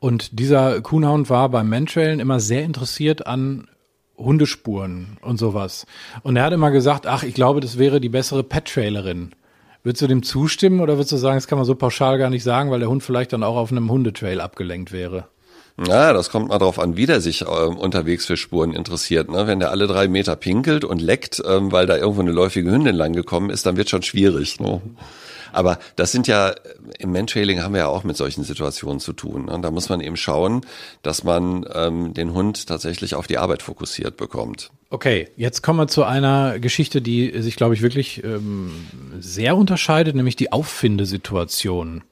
Und 0.00 0.40
dieser 0.40 0.80
Kuhnhound 0.80 1.30
war 1.30 1.48
beim 1.48 1.68
Mantrailen 1.68 2.18
immer 2.18 2.40
sehr 2.40 2.64
interessiert 2.64 3.28
an 3.28 3.68
Hundespuren 4.16 5.18
und 5.22 5.38
sowas. 5.38 5.86
Und 6.22 6.36
er 6.36 6.44
hat 6.44 6.52
immer 6.52 6.70
gesagt, 6.70 7.06
ach, 7.06 7.22
ich 7.22 7.34
glaube, 7.34 7.60
das 7.60 7.78
wäre 7.78 8.00
die 8.00 8.08
bessere 8.08 8.42
Pet-Trailerin. 8.42 9.32
Würdest 9.82 10.02
du 10.02 10.06
dem 10.06 10.22
zustimmen 10.22 10.80
oder 10.80 10.94
würdest 10.94 11.12
du 11.12 11.16
sagen, 11.16 11.36
das 11.36 11.46
kann 11.46 11.58
man 11.58 11.66
so 11.66 11.74
pauschal 11.74 12.16
gar 12.18 12.30
nicht 12.30 12.42
sagen, 12.42 12.70
weil 12.70 12.80
der 12.80 12.88
Hund 12.88 13.02
vielleicht 13.02 13.32
dann 13.32 13.42
auch 13.42 13.56
auf 13.56 13.70
einem 13.70 13.90
Hundetrail 13.90 14.40
abgelenkt 14.40 14.92
wäre? 14.92 15.28
Ja, 15.86 16.12
das 16.12 16.30
kommt 16.30 16.48
mal 16.48 16.58
drauf 16.58 16.78
an, 16.78 16.96
wie 16.96 17.06
der 17.06 17.20
sich 17.20 17.42
äh, 17.42 17.44
unterwegs 17.44 18.26
für 18.26 18.36
Spuren 18.36 18.72
interessiert. 18.72 19.28
Ne? 19.28 19.48
Wenn 19.48 19.58
der 19.58 19.72
alle 19.72 19.88
drei 19.88 20.06
Meter 20.06 20.36
pinkelt 20.36 20.84
und 20.84 21.02
leckt, 21.02 21.42
ähm, 21.44 21.72
weil 21.72 21.86
da 21.86 21.96
irgendwo 21.96 22.20
eine 22.20 22.30
läufige 22.30 22.70
Hündin 22.70 22.94
lang 22.94 23.12
gekommen 23.12 23.50
ist, 23.50 23.66
dann 23.66 23.76
wird 23.76 23.90
schon 23.90 24.02
schwierig. 24.02 24.60
Ne? 24.60 24.80
Aber 25.54 25.78
das 25.96 26.12
sind 26.12 26.26
ja, 26.26 26.54
im 26.98 27.12
Mantrailing 27.12 27.62
haben 27.62 27.74
wir 27.74 27.82
ja 27.82 27.86
auch 27.86 28.04
mit 28.04 28.16
solchen 28.16 28.42
Situationen 28.44 29.00
zu 29.00 29.12
tun. 29.12 29.46
Ne? 29.46 29.58
Da 29.62 29.70
muss 29.70 29.88
man 29.88 30.00
eben 30.00 30.16
schauen, 30.16 30.66
dass 31.02 31.24
man 31.24 31.64
ähm, 31.72 32.12
den 32.12 32.34
Hund 32.34 32.66
tatsächlich 32.66 33.14
auf 33.14 33.26
die 33.26 33.38
Arbeit 33.38 33.62
fokussiert 33.62 34.16
bekommt. 34.16 34.70
Okay, 34.94 35.26
jetzt 35.36 35.62
kommen 35.62 35.80
wir 35.80 35.88
zu 35.88 36.04
einer 36.04 36.60
Geschichte, 36.60 37.02
die 37.02 37.32
sich, 37.42 37.56
glaube 37.56 37.74
ich, 37.74 37.82
wirklich 37.82 38.22
ähm, 38.22 38.70
sehr 39.18 39.56
unterscheidet, 39.56 40.14
nämlich 40.14 40.36
die 40.36 40.52
Auffindesituation. 40.52 42.04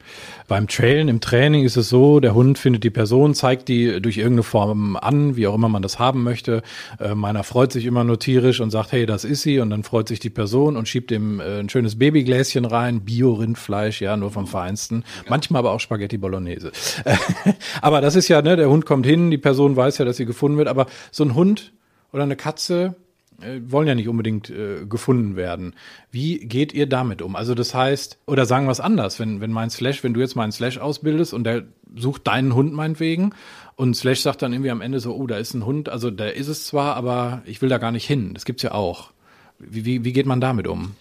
Beim 0.48 0.66
Trailen 0.66 1.06
im 1.06 1.20
Training 1.20 1.64
ist 1.64 1.76
es 1.76 1.88
so, 1.88 2.18
der 2.18 2.34
Hund 2.34 2.58
findet 2.58 2.82
die 2.82 2.90
Person, 2.90 3.34
zeigt 3.34 3.68
die 3.68 4.02
durch 4.02 4.16
irgendeine 4.16 4.42
Form 4.42 4.96
an, 4.96 5.36
wie 5.36 5.46
auch 5.46 5.54
immer 5.54 5.68
man 5.68 5.82
das 5.82 6.00
haben 6.00 6.24
möchte. 6.24 6.62
Äh, 6.98 7.14
meiner 7.14 7.44
freut 7.44 7.70
sich 7.70 7.86
immer 7.86 8.02
nur 8.02 8.18
tierisch 8.18 8.60
und 8.60 8.72
sagt, 8.72 8.90
hey, 8.90 9.06
das 9.06 9.22
ist 9.22 9.42
sie. 9.42 9.60
Und 9.60 9.70
dann 9.70 9.84
freut 9.84 10.08
sich 10.08 10.18
die 10.18 10.30
Person 10.30 10.76
und 10.76 10.88
schiebt 10.88 11.12
ihm 11.12 11.38
äh, 11.38 11.60
ein 11.60 11.68
schönes 11.68 12.00
Babygläschen 12.00 12.64
rein, 12.64 13.02
Bio-Rindfleisch, 13.02 14.00
ja, 14.00 14.16
nur 14.16 14.32
vom 14.32 14.48
Feinsten. 14.48 15.04
Manchmal 15.28 15.60
aber 15.60 15.70
auch 15.70 15.78
Spaghetti 15.78 16.18
Bolognese. 16.18 16.72
aber 17.80 18.00
das 18.00 18.16
ist 18.16 18.26
ja, 18.26 18.42
ne, 18.42 18.56
der 18.56 18.68
Hund 18.68 18.86
kommt 18.86 19.06
hin, 19.06 19.30
die 19.30 19.38
Person 19.38 19.76
weiß 19.76 19.98
ja, 19.98 20.04
dass 20.04 20.16
sie 20.16 20.26
gefunden 20.26 20.58
wird. 20.58 20.66
Aber 20.66 20.86
so 21.12 21.22
ein 21.22 21.36
Hund 21.36 21.70
oder 22.12 22.22
eine 22.22 22.36
Katze 22.36 22.94
äh, 23.42 23.60
wollen 23.66 23.88
ja 23.88 23.94
nicht 23.94 24.08
unbedingt 24.08 24.50
äh, 24.50 24.86
gefunden 24.86 25.36
werden. 25.36 25.74
Wie 26.10 26.38
geht 26.38 26.72
ihr 26.72 26.86
damit 26.86 27.22
um? 27.22 27.36
Also 27.36 27.54
das 27.54 27.74
heißt, 27.74 28.18
oder 28.26 28.46
sagen 28.46 28.66
wir 28.66 28.72
es 28.72 28.80
anders, 28.80 29.18
wenn, 29.18 29.40
wenn 29.40 29.52
mein 29.52 29.70
Slash, 29.70 30.04
wenn 30.04 30.14
du 30.14 30.20
jetzt 30.20 30.36
meinen 30.36 30.52
Slash 30.52 30.78
ausbildest 30.78 31.34
und 31.34 31.44
der 31.44 31.64
sucht 31.96 32.26
deinen 32.26 32.54
Hund 32.54 32.72
meinetwegen 32.72 33.34
und 33.76 33.96
Slash 33.96 34.20
sagt 34.20 34.42
dann 34.42 34.52
irgendwie 34.52 34.70
am 34.70 34.80
Ende 34.80 35.00
so, 35.00 35.14
oh, 35.14 35.26
da 35.26 35.36
ist 35.36 35.54
ein 35.54 35.66
Hund, 35.66 35.88
also 35.88 36.10
da 36.10 36.26
ist 36.26 36.48
es 36.48 36.66
zwar, 36.66 36.96
aber 36.96 37.42
ich 37.44 37.62
will 37.62 37.68
da 37.68 37.78
gar 37.78 37.92
nicht 37.92 38.06
hin. 38.06 38.34
Das 38.34 38.44
gibt's 38.44 38.62
ja 38.62 38.72
auch. 38.72 39.10
Wie, 39.58 39.84
wie, 39.84 40.04
wie 40.04 40.12
geht 40.12 40.26
man 40.26 40.40
damit 40.40 40.66
um? 40.66 40.96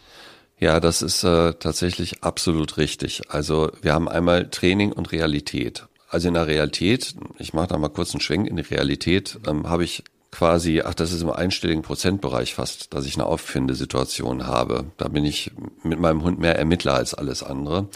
Ja, 0.59 0.79
das 0.79 1.01
ist 1.01 1.23
äh, 1.23 1.53
tatsächlich 1.53 2.23
absolut 2.23 2.77
richtig. 2.77 3.23
Also 3.29 3.71
wir 3.81 3.93
haben 3.93 4.07
einmal 4.07 4.49
Training 4.49 4.91
und 4.91 5.11
Realität. 5.11 5.87
Also 6.07 6.27
in 6.27 6.35
der 6.35 6.45
Realität, 6.45 7.15
ich 7.39 7.53
mache 7.53 7.67
da 7.67 7.77
mal 7.77 7.89
kurz 7.89 8.13
einen 8.13 8.21
Schwenk 8.21 8.47
in 8.47 8.57
die 8.57 8.61
Realität, 8.63 9.39
ähm, 9.47 9.69
habe 9.69 9.83
ich 9.83 10.03
quasi, 10.31 10.81
ach, 10.81 10.93
das 10.93 11.11
ist 11.11 11.21
im 11.21 11.29
einstelligen 11.29 11.83
Prozentbereich 11.83 12.55
fast, 12.55 12.93
dass 12.93 13.05
ich 13.05 13.15
eine 13.15 13.25
Auffindesituation 13.25 14.47
habe. 14.47 14.85
Da 14.97 15.07
bin 15.07 15.25
ich 15.25 15.51
mit 15.83 15.99
meinem 15.99 16.23
Hund 16.23 16.39
mehr 16.39 16.57
Ermittler 16.57 16.95
als 16.95 17.13
alles 17.13 17.43
andere. 17.43 17.89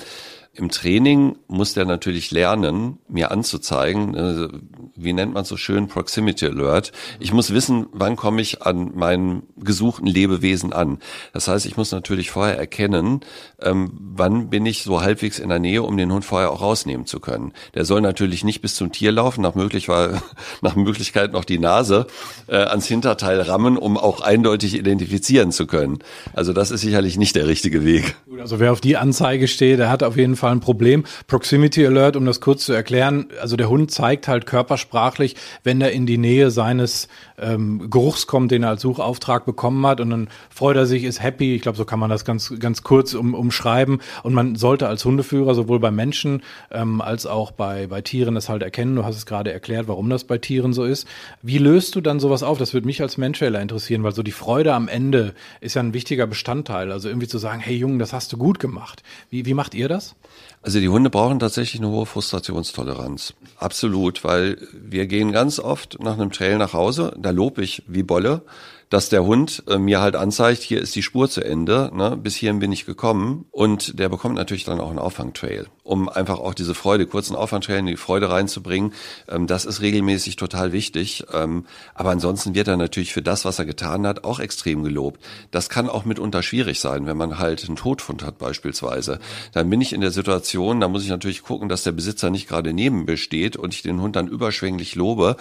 Im 0.54 0.70
Training 0.70 1.38
muss 1.48 1.74
der 1.74 1.86
natürlich 1.86 2.32
lernen, 2.32 3.00
mir 3.08 3.32
anzuzeigen, 3.32 4.16
äh, 4.16 4.48
wie 4.96 5.14
nennt 5.14 5.34
man 5.34 5.46
so 5.46 5.58
schön, 5.58 5.88
Proximity 5.88 6.46
Alert. 6.46 6.92
Ich 7.20 7.34
muss 7.34 7.54
wissen, 7.54 7.88
wann 7.92 8.16
komme 8.16 8.42
ich 8.42 8.62
an 8.62 8.92
meinen 8.96 9.44
gesuchten 9.58 10.08
Lebewesen 10.08 10.74
an. 10.74 11.00
Das 11.34 11.48
heißt, 11.48 11.66
ich 11.66 11.76
muss 11.76 11.92
natürlich 11.92 12.32
vorher 12.32 12.58
erkennen, 12.58 13.22
ähm, 13.62 13.92
wann 14.00 14.50
bin 14.50 14.66
ich 14.66 14.84
so 14.84 15.02
halbwegs 15.02 15.40
in 15.40 15.50
der 15.50 15.60
Nähe, 15.60 15.84
um 15.84 15.98
den 15.98 16.12
Hund 16.12 16.24
vorher 16.24 16.52
auch 16.52 16.62
rausnehmen 16.62 17.06
zu 17.06 17.20
können. 17.20 17.52
Der 17.74 17.84
soll 17.84 18.02
natürlich 18.02 18.44
nicht 18.44 18.62
bis 18.62 18.76
zum 18.76 18.92
Tier 18.92 19.12
laufen, 19.12 19.42
nach, 19.42 19.56
möglich, 19.56 19.88
nach 20.62 20.76
Möglichkeit 20.76 21.34
noch 21.34 21.44
die 21.44 21.60
Nase 21.60 22.08
äh, 22.48 22.56
ans 22.56 22.88
Hinterteil 22.88 23.42
rammen, 23.42 23.78
um 23.78 23.98
auch 23.98 24.22
eindeutig 24.22 24.76
identifizieren 24.76 25.52
zu 25.52 25.68
können. 25.68 26.00
Also 26.34 26.54
das 26.54 26.72
ist 26.72 26.82
sicherlich 26.82 27.18
nicht 27.18 27.36
der 27.36 27.48
richtige 27.48 27.84
Weg. 27.84 28.16
Also 28.40 28.60
wer 28.60 28.72
auf 28.72 28.82
die 28.82 28.96
Anzeige 28.96 29.48
steht, 29.48 29.80
der 29.80 29.90
hat 29.90 30.04
auf 30.04 30.16
jeden 30.16 30.36
Fall 30.36 30.52
ein 30.52 30.62
Problem. 30.62 31.04
Proximity 31.28 31.86
Alert, 31.86 32.16
um 32.16 32.26
das 32.26 32.40
kurz 32.40 32.66
zu 32.66 32.74
erklären, 32.74 33.28
also 33.42 33.58
der 33.58 33.70
Hund 33.70 33.92
zeigt 33.92 34.28
halt 34.28 34.46
körpersprachlich, 34.86 35.36
wenn 35.64 35.82
er 35.82 35.92
in 35.92 36.06
die 36.06 36.18
Nähe 36.18 36.52
seines 36.52 37.08
ähm, 37.38 37.90
Geruchs 37.90 38.28
kommt, 38.28 38.52
den 38.52 38.64
er 38.64 38.70
als 38.70 38.82
Suchauftrag 38.82 39.46
bekommen 39.46 39.86
hat 39.86 40.00
und 40.00 40.10
dann 40.10 40.30
freut 40.50 40.78
er 40.78 40.86
sich, 40.86 41.04
ist 41.04 41.22
happy. 41.22 41.56
Ich 41.56 41.62
glaube, 41.62 41.78
so 41.78 41.86
kann 41.86 42.00
man 42.00 42.10
das 42.10 42.26
ganz, 42.26 42.54
ganz 42.60 42.84
kurz 42.84 43.14
um, 43.14 43.34
umschreiben. 43.34 44.00
Und 44.24 44.34
man 44.34 44.56
sollte 44.56 44.88
als 44.88 45.04
Hundeführer 45.04 45.56
sowohl 45.56 45.80
bei 45.80 45.92
Menschen 45.92 46.44
ähm, 46.72 47.02
als 47.02 47.26
auch 47.26 47.52
bei, 47.52 47.88
bei 47.88 48.02
Tieren 48.02 48.36
das 48.36 48.50
halt 48.50 48.64
erkennen. 48.64 48.96
Du 48.96 49.06
hast 49.06 49.18
es 49.18 49.26
gerade 49.26 49.52
erklärt, 49.52 49.88
warum 49.88 50.10
das 50.10 50.24
bei 50.24 50.38
Tieren 50.38 50.74
so 50.74 50.84
ist. 50.84 51.08
Wie 51.42 51.58
löst 51.58 51.96
du 51.96 52.02
dann 52.02 52.20
sowas 52.20 52.44
auf? 52.44 52.58
Das 52.58 52.74
würde 52.74 52.88
mich 52.88 53.02
als 53.02 53.18
Menschwähler 53.18 53.62
interessieren, 53.62 54.04
weil 54.04 54.14
so 54.14 54.24
die 54.24 54.32
Freude 54.32 54.74
am 54.74 54.88
Ende 54.88 55.34
ist 55.62 55.76
ja 55.76 55.82
ein 55.82 55.94
wichtiger 55.94 56.28
Bestandteil. 56.28 56.92
Also 56.92 57.10
irgendwie 57.10 57.28
zu 57.28 57.38
sagen, 57.38 57.60
hey 57.60 57.76
Junge, 57.76 57.98
das 57.98 58.14
hast 58.14 58.32
du 58.32 58.38
gut 58.38 58.60
gemacht. 58.60 59.04
Wie, 59.30 59.46
wie 59.46 59.54
macht 59.54 59.74
ihr 59.74 59.90
das? 59.90 60.16
Also 60.62 60.80
die 60.80 60.90
Hunde 60.90 61.12
brauchen 61.12 61.40
tatsächlich 61.40 61.80
eine 61.80 61.92
hohe 61.92 62.08
Frustrationstoleranz. 62.08 63.36
Absolut, 63.60 64.24
weil 64.24 64.58
wir 64.82 65.08
gehen 65.08 65.32
ganz 65.32 65.60
oft 65.60 66.02
nach 66.02 66.14
einem 66.14 66.32
Trail 66.32 66.58
nach 66.58 66.74
Hause, 66.74 67.14
da 67.18 67.30
lobe 67.30 67.64
ich 67.64 67.84
wie 67.88 68.04
Bolle, 68.04 68.42
dass 68.90 69.10
der 69.10 69.26
Hund 69.26 69.64
äh, 69.68 69.78
mir 69.78 70.02
halt 70.02 70.16
anzeigt, 70.16 70.62
hier 70.62 70.82
ist 70.82 70.96
die 70.96 71.04
Spur 71.04 71.30
zu 71.30 71.44
Ende, 71.44 71.92
ne, 71.94 72.18
bis 72.18 72.36
hierhin 72.36 72.60
bin 72.60 72.72
ich 72.72 72.86
gekommen 72.86 73.46
und 73.52 74.00
der 74.00 74.10
bekommt 74.10 74.36
natürlich 74.36 74.64
dann 74.64 74.80
auch 74.80 74.90
einen 74.90 75.00
Auffangtrail, 75.00 75.68
um 75.84 76.08
einfach 76.08 76.40
auch 76.40 76.54
diese 76.54 76.76
Freude, 76.76 77.08
kurzen 77.08 77.36
Auffangtrail 77.36 77.80
in 77.80 77.88
die 77.88 77.98
Freude 77.98 78.30
reinzubringen. 78.30 78.94
Ähm, 79.28 79.48
das 79.48 79.66
ist 79.66 79.82
regelmäßig 79.82 80.36
total 80.36 80.72
wichtig, 80.72 81.26
ähm, 81.34 81.66
aber 81.94 82.12
ansonsten 82.12 82.54
wird 82.56 82.68
er 82.68 82.78
natürlich 82.78 83.14
für 83.14 83.22
das, 83.22 83.46
was 83.46 83.60
er 83.60 83.66
getan 83.66 84.06
hat, 84.06 84.24
auch 84.24 84.40
extrem 84.40 84.84
gelobt. 84.84 85.22
Das 85.52 85.70
kann 85.70 85.90
auch 85.90 86.06
mitunter 86.06 86.44
schwierig 86.44 86.80
sein, 86.80 87.06
wenn 87.06 87.18
man 87.18 87.40
halt 87.40 87.66
einen 87.66 87.76
Todfund 87.76 88.24
hat 88.24 88.38
beispielsweise. 88.38 89.20
Dann 89.54 89.70
bin 89.70 89.82
ich 89.82 89.94
in 89.94 90.02
der 90.02 90.12
Situation, 90.12 90.80
da 90.80 90.88
muss 90.88 91.04
ich 91.04 91.10
natürlich 91.10 91.44
gucken, 91.44 91.70
dass 91.70 91.84
der 91.84 91.92
Besitzer 91.92 92.30
nicht 92.30 92.48
gerade 92.48 92.74
neben 92.74 93.06
mir 93.06 93.18
steht 93.18 93.58
und 93.58 93.74
ich 93.74 93.82
den 93.82 94.02
Hund 94.02 94.16
dann 94.16 94.28
überschwänglich 94.28 94.96
lobe 94.96 95.38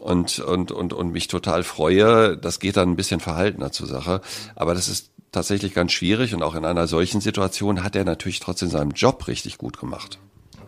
und, 0.00 0.38
und, 0.38 0.72
und, 0.72 0.92
und 0.92 1.12
mich 1.12 1.28
total 1.28 1.62
freue. 1.62 2.36
Das 2.36 2.58
geht 2.58 2.76
dann 2.76 2.90
ein 2.90 2.96
bisschen 2.96 3.20
verhaltener 3.20 3.70
zur 3.72 3.86
Sache. 3.86 4.20
Aber 4.56 4.74
das 4.74 4.88
ist 4.88 5.10
tatsächlich 5.32 5.74
ganz 5.74 5.92
schwierig 5.92 6.34
und 6.34 6.42
auch 6.42 6.54
in 6.54 6.64
einer 6.64 6.86
solchen 6.86 7.20
Situation 7.20 7.84
hat 7.84 7.94
er 7.94 8.04
natürlich 8.04 8.40
trotzdem 8.40 8.68
seinen 8.68 8.90
Job 8.90 9.28
richtig 9.28 9.58
gut 9.58 9.78
gemacht. 9.78 10.18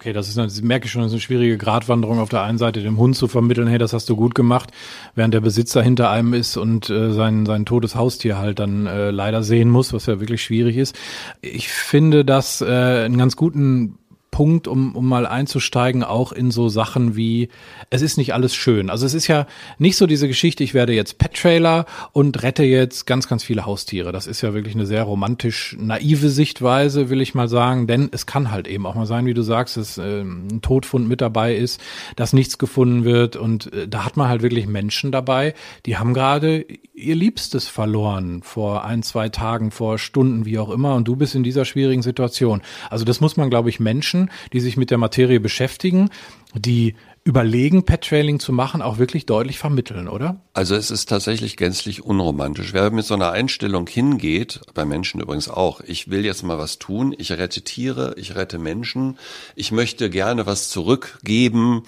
Okay, 0.03 0.13
das 0.13 0.29
ist, 0.29 0.37
das 0.37 0.63
merke 0.63 0.87
ich 0.87 0.91
schon, 0.91 1.03
das 1.03 1.13
ist 1.13 1.15
eine 1.15 1.21
schwierige 1.21 1.57
Gratwanderung 1.57 2.19
auf 2.19 2.29
der 2.29 2.43
einen 2.43 2.59
Seite, 2.59 2.83
dem 2.83 2.99
Hund 2.99 3.15
zu 3.15 3.29
vermitteln, 3.29 3.69
hey, 3.69 3.79
das 3.79 3.93
hast 3.93 4.09
du 4.09 4.17
gut 4.17 4.35
gemacht, 4.35 4.73
während 5.15 5.33
der 5.33 5.41
Besitzer 5.41 5.81
hinter 5.81 6.11
einem 6.11 6.35
ist 6.35 6.57
und 6.57 6.91
äh, 6.91 7.13
sein, 7.13 7.47
sein 7.47 7.67
totes 7.67 7.95
Haustier 7.95 8.37
halt 8.37 8.59
dann 8.59 8.87
äh, 8.87 9.13
leider 9.13 9.45
sehen 9.45 9.71
muss, 9.71 9.93
was 9.93 10.07
ja 10.07 10.19
wirklich 10.19 10.43
schwierig 10.43 10.77
ist. 10.77 10.99
Ich 11.41 11.69
finde 11.69 12.25
das 12.25 12.63
äh, 12.63 12.65
einen 13.05 13.17
ganz 13.17 13.37
guten 13.37 13.99
Punkt, 14.33 14.67
um, 14.67 14.97
um 14.97 15.07
mal 15.07 15.27
einzusteigen, 15.27 16.03
auch 16.03 16.33
in 16.33 16.51
so 16.51 16.71
Sachen 16.71 17.15
wie, 17.17 17.51
es 17.91 18.01
ist 18.01 18.17
nicht 18.17 18.33
alles 18.33 18.55
schön. 18.55 18.89
Also 18.89 19.05
es 19.05 19.13
ist 19.13 19.29
ja 19.29 19.47
nicht 19.79 19.99
so 19.99 20.07
diese 20.07 20.27
Geschichte, 20.27 20.65
ich 20.65 20.73
werde 20.73 20.95
jetzt 20.95 21.19
Pet-Trailer 21.19 21.85
und 22.13 22.43
rette 22.43 22.65
jetzt 22.65 23.07
ganz, 23.07 23.29
ganz 23.29 23.45
viele 23.45 23.67
Haustiere. 23.67 24.11
Das 24.11 24.27
ist 24.27 24.41
ja 24.41 24.55
wirklich 24.55 24.75
eine 24.75 24.87
sehr 24.87 25.03
romantisch 25.03 25.77
naive 25.79 26.31
Sichtweise, 26.31 27.11
will 27.11 27.21
ich 27.21 27.35
mal 27.35 27.47
sagen, 27.47 27.87
denn 27.87 28.09
es 28.11 28.25
kann 28.25 28.51
halt 28.51 28.67
eben 28.69 28.87
auch 28.87 28.95
mal 28.95 29.05
sein, 29.05 29.27
wie 29.27 29.35
du 29.35 29.43
sagst, 29.43 29.77
dass 29.77 29.99
äh, 29.99 30.23
ein 30.23 30.61
Todfund 30.63 31.07
mit 31.07 31.21
dabei 31.21 31.55
ist, 31.55 31.79
dass 32.17 32.33
nichts 32.33 32.57
gefunden 32.57 33.05
wird 33.05 33.37
und 33.37 33.71
äh, 33.75 33.87
da 33.87 34.07
hat 34.07 34.17
man 34.17 34.31
halt 34.31 34.41
wirklich 34.41 34.67
Menschen 34.67 35.13
dabei, 35.13 35.53
die 35.85 35.99
haben 35.99 36.15
gerade 36.15 36.65
ihr 36.95 37.17
Liebstes 37.17 37.69
verloren 37.69 38.43
vor 38.43 38.85
ein, 38.85 39.03
zwei 39.03 39.29
Tagen, 39.29 39.71
vor 39.71 39.99
Stunden, 39.99 40.47
wie 40.47 40.59
auch 40.59 40.71
immer 40.71 40.95
und 40.95 41.07
du 41.07 41.17
bist 41.17 41.35
in 41.35 41.43
dieser 41.43 41.67
schwierigen 41.67 42.03
Situation. 42.03 42.63
Also 42.89 43.05
das 43.05 43.21
muss 43.21 43.37
man, 43.37 43.51
glaube 43.51 43.69
ich, 43.69 43.79
Menschen 43.79 44.22
die 44.53 44.61
sich 44.61 44.77
mit 44.77 44.91
der 44.91 44.99
Materie 44.99 45.41
beschäftigen, 45.41 46.11
die 46.55 46.95
überlegen, 47.25 47.85
Pet-Trailing 47.85 48.41
zu 48.41 48.53
machen, 48.53 48.83
auch 48.83 48.99
wirklich 48.99 49.27
deutlich 49.27 49.59
vermitteln, 49.59 50.09
oder? 50.09 50.41
Also 50.55 50.75
es 50.75 50.91
ist 50.91 51.09
tatsächlich 51.09 51.57
gänzlich 51.57 52.03
unromantisch. 52.03 52.73
Wer 52.73 52.91
mit 52.91 53.05
so 53.05 53.15
einer 53.15 53.31
Einstellung 53.31 53.87
hingeht, 53.87 54.61
bei 54.75 54.85
Menschen 54.85 55.21
übrigens 55.21 55.49
auch, 55.49 55.81
ich 55.83 56.11
will 56.11 56.25
jetzt 56.25 56.43
mal 56.43 56.59
was 56.59 56.79
tun, 56.79 57.15
ich 57.17 57.31
rette 57.31 57.63
Tiere, 57.63 58.15
ich 58.17 58.35
rette 58.35 58.59
Menschen, 58.59 59.19
ich 59.55 59.71
möchte 59.71 60.11
gerne 60.11 60.47
was 60.47 60.69
zurückgeben, 60.69 61.85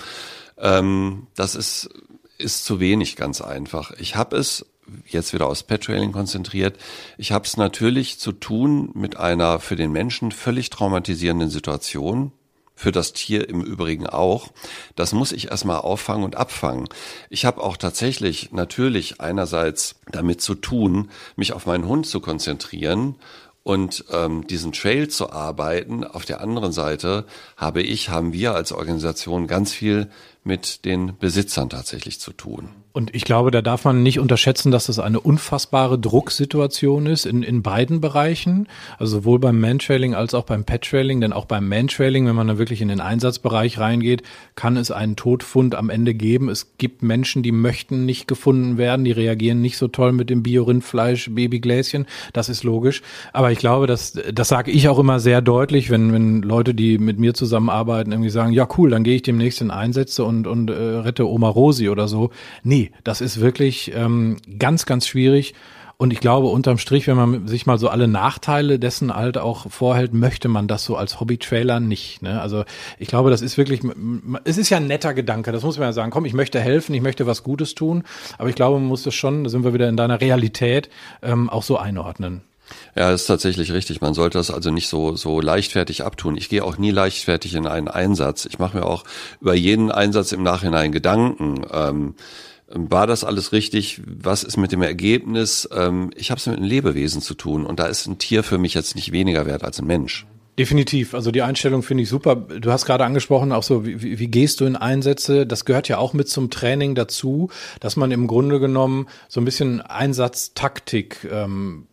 ähm, 0.56 1.26
das 1.34 1.56
ist, 1.56 1.90
ist 2.38 2.64
zu 2.64 2.78
wenig 2.78 3.16
ganz 3.16 3.40
einfach. 3.40 3.90
Ich 3.98 4.14
habe 4.14 4.36
es 4.36 4.66
jetzt 5.06 5.32
wieder 5.32 5.46
aufs 5.46 5.62
Pet-Trailing 5.62 6.12
konzentriert. 6.12 6.76
Ich 7.18 7.32
habe 7.32 7.44
es 7.44 7.56
natürlich 7.56 8.18
zu 8.18 8.32
tun 8.32 8.90
mit 8.94 9.16
einer 9.16 9.60
für 9.60 9.76
den 9.76 9.92
Menschen 9.92 10.32
völlig 10.32 10.70
traumatisierenden 10.70 11.50
Situation, 11.50 12.32
für 12.74 12.92
das 12.92 13.12
Tier 13.12 13.48
im 13.48 13.62
Übrigen 13.62 14.06
auch. 14.06 14.48
Das 14.96 15.12
muss 15.12 15.32
ich 15.32 15.48
erstmal 15.48 15.78
auffangen 15.78 16.24
und 16.24 16.36
abfangen. 16.36 16.88
Ich 17.30 17.44
habe 17.44 17.62
auch 17.62 17.76
tatsächlich 17.76 18.52
natürlich 18.52 19.20
einerseits 19.20 19.96
damit 20.10 20.40
zu 20.40 20.54
tun, 20.54 21.10
mich 21.36 21.52
auf 21.52 21.66
meinen 21.66 21.86
Hund 21.86 22.06
zu 22.06 22.20
konzentrieren 22.20 23.16
und 23.62 24.04
ähm, 24.10 24.46
diesen 24.46 24.72
Trail 24.72 25.08
zu 25.08 25.30
arbeiten. 25.30 26.04
Auf 26.04 26.24
der 26.24 26.40
anderen 26.40 26.72
Seite 26.72 27.24
habe 27.56 27.82
ich, 27.82 28.10
haben 28.10 28.32
wir 28.32 28.54
als 28.54 28.72
Organisation 28.72 29.46
ganz 29.46 29.72
viel 29.72 30.10
mit 30.42 30.84
den 30.84 31.16
Besitzern 31.16 31.70
tatsächlich 31.70 32.20
zu 32.20 32.32
tun. 32.32 32.83
Und 32.96 33.12
ich 33.12 33.24
glaube, 33.24 33.50
da 33.50 33.60
darf 33.60 33.84
man 33.84 34.04
nicht 34.04 34.20
unterschätzen, 34.20 34.70
dass 34.70 34.86
das 34.86 35.00
eine 35.00 35.18
unfassbare 35.18 35.98
Drucksituation 35.98 37.06
ist 37.06 37.26
in, 37.26 37.42
in 37.42 37.60
beiden 37.60 38.00
Bereichen. 38.00 38.68
Also 39.00 39.16
sowohl 39.16 39.40
beim 39.40 39.60
Mantrailing 39.60 40.14
als 40.14 40.32
auch 40.32 40.44
beim 40.44 40.62
Pet-Trailing. 40.62 41.20
Denn 41.20 41.32
auch 41.32 41.46
beim 41.46 41.68
Mantrailing, 41.68 42.24
wenn 42.28 42.36
man 42.36 42.46
da 42.46 42.56
wirklich 42.56 42.80
in 42.80 42.86
den 42.86 43.00
Einsatzbereich 43.00 43.80
reingeht, 43.80 44.22
kann 44.54 44.76
es 44.76 44.92
einen 44.92 45.16
Todfund 45.16 45.74
am 45.74 45.90
Ende 45.90 46.14
geben. 46.14 46.48
Es 46.48 46.78
gibt 46.78 47.02
Menschen, 47.02 47.42
die 47.42 47.50
möchten 47.50 48.04
nicht 48.04 48.28
gefunden 48.28 48.78
werden. 48.78 49.04
Die 49.04 49.10
reagieren 49.10 49.60
nicht 49.60 49.76
so 49.76 49.88
toll 49.88 50.12
mit 50.12 50.30
dem 50.30 50.44
Bio-Rindfleisch, 50.44 51.30
Babygläschen. 51.34 52.06
Das 52.32 52.48
ist 52.48 52.62
logisch. 52.62 53.02
Aber 53.32 53.50
ich 53.50 53.58
glaube, 53.58 53.88
dass, 53.88 54.12
das 54.32 54.46
sage 54.46 54.70
ich 54.70 54.88
auch 54.88 55.00
immer 55.00 55.18
sehr 55.18 55.42
deutlich, 55.42 55.90
wenn, 55.90 56.12
wenn 56.12 56.42
Leute, 56.42 56.74
die 56.74 56.98
mit 56.98 57.18
mir 57.18 57.34
zusammenarbeiten, 57.34 58.12
irgendwie 58.12 58.30
sagen, 58.30 58.52
ja 58.52 58.68
cool, 58.78 58.90
dann 58.90 59.02
gehe 59.02 59.16
ich 59.16 59.22
demnächst 59.22 59.60
in 59.60 59.72
Einsätze 59.72 60.22
und, 60.22 60.46
und 60.46 60.70
äh, 60.70 60.74
rette 60.74 61.28
Oma 61.28 61.48
Rosi 61.48 61.88
oder 61.88 62.06
so. 62.06 62.30
Nee, 62.62 62.83
das 63.04 63.20
ist 63.20 63.40
wirklich 63.40 63.92
ähm, 63.94 64.36
ganz, 64.58 64.86
ganz 64.86 65.06
schwierig. 65.06 65.54
Und 65.96 66.12
ich 66.12 66.18
glaube, 66.20 66.48
unterm 66.48 66.78
Strich, 66.78 67.06
wenn 67.06 67.16
man 67.16 67.46
sich 67.46 67.66
mal 67.66 67.78
so 67.78 67.88
alle 67.88 68.08
Nachteile 68.08 68.80
dessen 68.80 69.14
halt 69.14 69.38
auch 69.38 69.70
vorhält, 69.70 70.12
möchte 70.12 70.48
man 70.48 70.66
das 70.66 70.84
so 70.84 70.96
als 70.96 71.20
Hobby-Trailer 71.20 71.78
nicht. 71.78 72.20
Ne? 72.20 72.40
Also 72.40 72.64
ich 72.98 73.06
glaube, 73.08 73.30
das 73.30 73.42
ist 73.42 73.56
wirklich, 73.56 73.80
es 74.42 74.58
ist 74.58 74.70
ja 74.70 74.78
ein 74.78 74.88
netter 74.88 75.14
Gedanke, 75.14 75.52
das 75.52 75.62
muss 75.62 75.78
man 75.78 75.88
ja 75.88 75.92
sagen. 75.92 76.10
Komm, 76.10 76.24
ich 76.24 76.34
möchte 76.34 76.60
helfen, 76.60 76.94
ich 76.94 77.02
möchte 77.02 77.26
was 77.26 77.44
Gutes 77.44 77.76
tun, 77.76 78.02
aber 78.38 78.48
ich 78.48 78.56
glaube, 78.56 78.78
man 78.80 78.88
muss 78.88 79.04
das 79.04 79.14
schon, 79.14 79.44
da 79.44 79.50
sind 79.50 79.62
wir 79.62 79.72
wieder 79.72 79.88
in 79.88 79.96
deiner 79.96 80.20
Realität, 80.20 80.90
ähm, 81.22 81.48
auch 81.48 81.62
so 81.62 81.78
einordnen. 81.78 82.42
Ja, 82.96 83.12
ist 83.12 83.26
tatsächlich 83.26 83.72
richtig. 83.72 84.00
Man 84.00 84.14
sollte 84.14 84.38
das 84.38 84.50
also 84.50 84.70
nicht 84.70 84.88
so, 84.88 85.16
so 85.16 85.40
leichtfertig 85.40 86.02
abtun. 86.02 86.36
Ich 86.36 86.48
gehe 86.48 86.64
auch 86.64 86.78
nie 86.78 86.90
leichtfertig 86.90 87.54
in 87.54 87.66
einen 87.66 87.88
Einsatz. 87.88 88.46
Ich 88.46 88.58
mache 88.58 88.78
mir 88.78 88.86
auch 88.86 89.04
über 89.40 89.54
jeden 89.54 89.92
Einsatz 89.92 90.32
im 90.32 90.42
Nachhinein 90.42 90.90
Gedanken. 90.90 91.66
Ähm, 91.70 92.14
war 92.68 93.06
das 93.06 93.24
alles 93.24 93.52
richtig? 93.52 94.00
Was 94.06 94.42
ist 94.42 94.56
mit 94.56 94.72
dem 94.72 94.82
Ergebnis? 94.82 95.68
Ähm, 95.72 96.10
ich 96.16 96.30
habe 96.30 96.38
es 96.38 96.46
mit 96.46 96.56
einem 96.56 96.66
Lebewesen 96.66 97.20
zu 97.20 97.34
tun 97.34 97.66
und 97.66 97.78
da 97.78 97.86
ist 97.86 98.06
ein 98.06 98.18
Tier 98.18 98.42
für 98.42 98.58
mich 98.58 98.74
jetzt 98.74 98.94
nicht 98.94 99.12
weniger 99.12 99.46
wert 99.46 99.64
als 99.64 99.78
ein 99.78 99.86
Mensch. 99.86 100.26
Definitiv. 100.58 101.14
Also 101.14 101.32
die 101.32 101.42
Einstellung 101.42 101.82
finde 101.82 102.04
ich 102.04 102.08
super. 102.08 102.36
Du 102.36 102.70
hast 102.70 102.86
gerade 102.86 103.04
angesprochen, 103.04 103.50
auch 103.50 103.64
so, 103.64 103.84
wie, 103.84 104.18
wie 104.20 104.28
gehst 104.28 104.60
du 104.60 104.66
in 104.66 104.76
Einsätze? 104.76 105.46
Das 105.46 105.64
gehört 105.64 105.88
ja 105.88 105.98
auch 105.98 106.12
mit 106.12 106.28
zum 106.28 106.48
Training 106.48 106.94
dazu, 106.94 107.50
dass 107.80 107.96
man 107.96 108.12
im 108.12 108.28
Grunde 108.28 108.60
genommen 108.60 109.08
so 109.28 109.40
ein 109.40 109.44
bisschen 109.44 109.80
Einsatztaktik 109.80 111.28
ähm, 111.30 111.88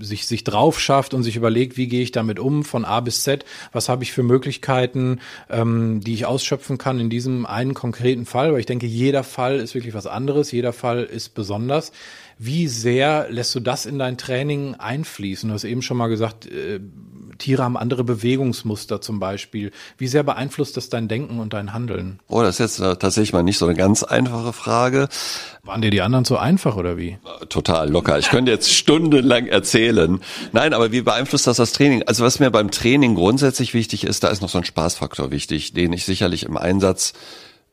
sich, 0.00 0.26
sich 0.26 0.44
drauf 0.44 0.80
schafft 0.80 1.14
und 1.14 1.22
sich 1.22 1.36
überlegt, 1.36 1.76
wie 1.76 1.88
gehe 1.88 2.02
ich 2.02 2.12
damit 2.12 2.38
um 2.38 2.64
von 2.64 2.84
A 2.84 3.00
bis 3.00 3.22
Z, 3.22 3.44
was 3.72 3.88
habe 3.88 4.04
ich 4.04 4.12
für 4.12 4.22
Möglichkeiten, 4.22 5.20
ähm, 5.50 6.00
die 6.00 6.14
ich 6.14 6.26
ausschöpfen 6.26 6.78
kann 6.78 7.00
in 7.00 7.10
diesem 7.10 7.46
einen 7.46 7.74
konkreten 7.74 8.26
Fall, 8.26 8.52
weil 8.52 8.60
ich 8.60 8.66
denke, 8.66 8.86
jeder 8.86 9.24
Fall 9.24 9.56
ist 9.56 9.74
wirklich 9.74 9.94
was 9.94 10.06
anderes, 10.06 10.52
jeder 10.52 10.72
Fall 10.72 11.04
ist 11.04 11.34
besonders. 11.34 11.92
Wie 12.38 12.66
sehr 12.66 13.28
lässt 13.30 13.54
du 13.54 13.60
das 13.60 13.86
in 13.86 13.98
dein 13.98 14.18
Training 14.18 14.74
einfließen? 14.74 15.48
Du 15.48 15.54
hast 15.54 15.64
eben 15.64 15.82
schon 15.82 15.96
mal 15.96 16.08
gesagt, 16.08 16.46
äh, 16.46 16.80
Tiere 17.44 17.62
haben 17.62 17.76
andere 17.76 18.04
Bewegungsmuster 18.04 19.02
zum 19.02 19.20
Beispiel. 19.20 19.70
Wie 19.98 20.06
sehr 20.06 20.22
beeinflusst 20.22 20.78
das 20.78 20.88
dein 20.88 21.08
Denken 21.08 21.40
und 21.40 21.52
dein 21.52 21.74
Handeln? 21.74 22.18
Oh, 22.26 22.40
das 22.40 22.58
ist 22.58 22.78
jetzt 22.78 23.00
tatsächlich 23.00 23.34
mal 23.34 23.42
nicht 23.42 23.58
so 23.58 23.66
eine 23.66 23.74
ganz 23.74 24.02
einfache 24.02 24.54
Frage. 24.54 25.08
Waren 25.62 25.82
dir 25.82 25.90
die 25.90 26.00
anderen 26.00 26.24
so 26.24 26.38
einfach 26.38 26.76
oder 26.76 26.96
wie? 26.96 27.18
Total 27.50 27.90
locker. 27.90 28.18
Ich 28.18 28.30
könnte 28.30 28.50
jetzt 28.50 28.72
stundenlang 28.72 29.46
erzählen. 29.46 30.20
Nein, 30.52 30.72
aber 30.72 30.90
wie 30.90 31.02
beeinflusst 31.02 31.46
das 31.46 31.58
das 31.58 31.72
Training? 31.72 32.02
Also 32.04 32.24
was 32.24 32.40
mir 32.40 32.50
beim 32.50 32.70
Training 32.70 33.14
grundsätzlich 33.14 33.74
wichtig 33.74 34.04
ist, 34.04 34.24
da 34.24 34.28
ist 34.28 34.40
noch 34.40 34.48
so 34.48 34.56
ein 34.56 34.64
Spaßfaktor 34.64 35.30
wichtig, 35.30 35.74
den 35.74 35.92
ich 35.92 36.06
sicherlich 36.06 36.44
im 36.44 36.56
Einsatz 36.56 37.12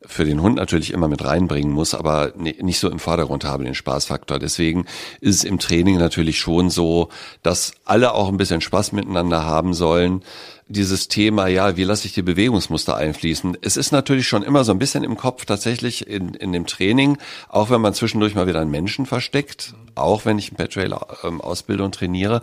für 0.05 0.25
den 0.25 0.41
Hund 0.41 0.55
natürlich 0.55 0.91
immer 0.91 1.07
mit 1.07 1.23
reinbringen 1.23 1.71
muss, 1.71 1.93
aber 1.93 2.33
nicht 2.35 2.79
so 2.79 2.89
im 2.89 2.99
Vordergrund 2.99 3.45
habe 3.45 3.63
den 3.63 3.75
Spaßfaktor. 3.75 4.39
Deswegen 4.39 4.85
ist 5.19 5.35
es 5.35 5.43
im 5.43 5.59
Training 5.59 5.97
natürlich 5.97 6.39
schon 6.39 6.69
so, 6.69 7.09
dass 7.43 7.73
alle 7.85 8.13
auch 8.13 8.29
ein 8.29 8.37
bisschen 8.37 8.61
Spaß 8.61 8.93
miteinander 8.93 9.45
haben 9.45 9.73
sollen. 9.73 10.23
Dieses 10.71 11.07
Thema, 11.07 11.47
ja, 11.47 11.75
wie 11.75 11.83
lasse 11.83 12.07
ich 12.07 12.13
die 12.13 12.21
Bewegungsmuster 12.21 12.95
einfließen? 12.95 13.57
Es 13.61 13.75
ist 13.75 13.91
natürlich 13.91 14.27
schon 14.27 14.41
immer 14.41 14.63
so 14.63 14.71
ein 14.71 14.79
bisschen 14.79 15.03
im 15.03 15.17
Kopf 15.17 15.45
tatsächlich 15.45 16.07
in, 16.07 16.33
in 16.33 16.53
dem 16.53 16.65
Training, 16.65 17.17
auch 17.49 17.69
wenn 17.69 17.81
man 17.81 17.93
zwischendurch 17.93 18.35
mal 18.35 18.47
wieder 18.47 18.61
einen 18.61 18.71
Menschen 18.71 19.05
versteckt, 19.05 19.73
auch 19.95 20.23
wenn 20.25 20.39
ich 20.39 20.49
einen 20.49 20.57
Pet 20.57 20.73
Trail 20.73 20.95
ähm, 21.23 21.41
ausbilde 21.41 21.83
und 21.83 21.93
trainiere 21.93 22.41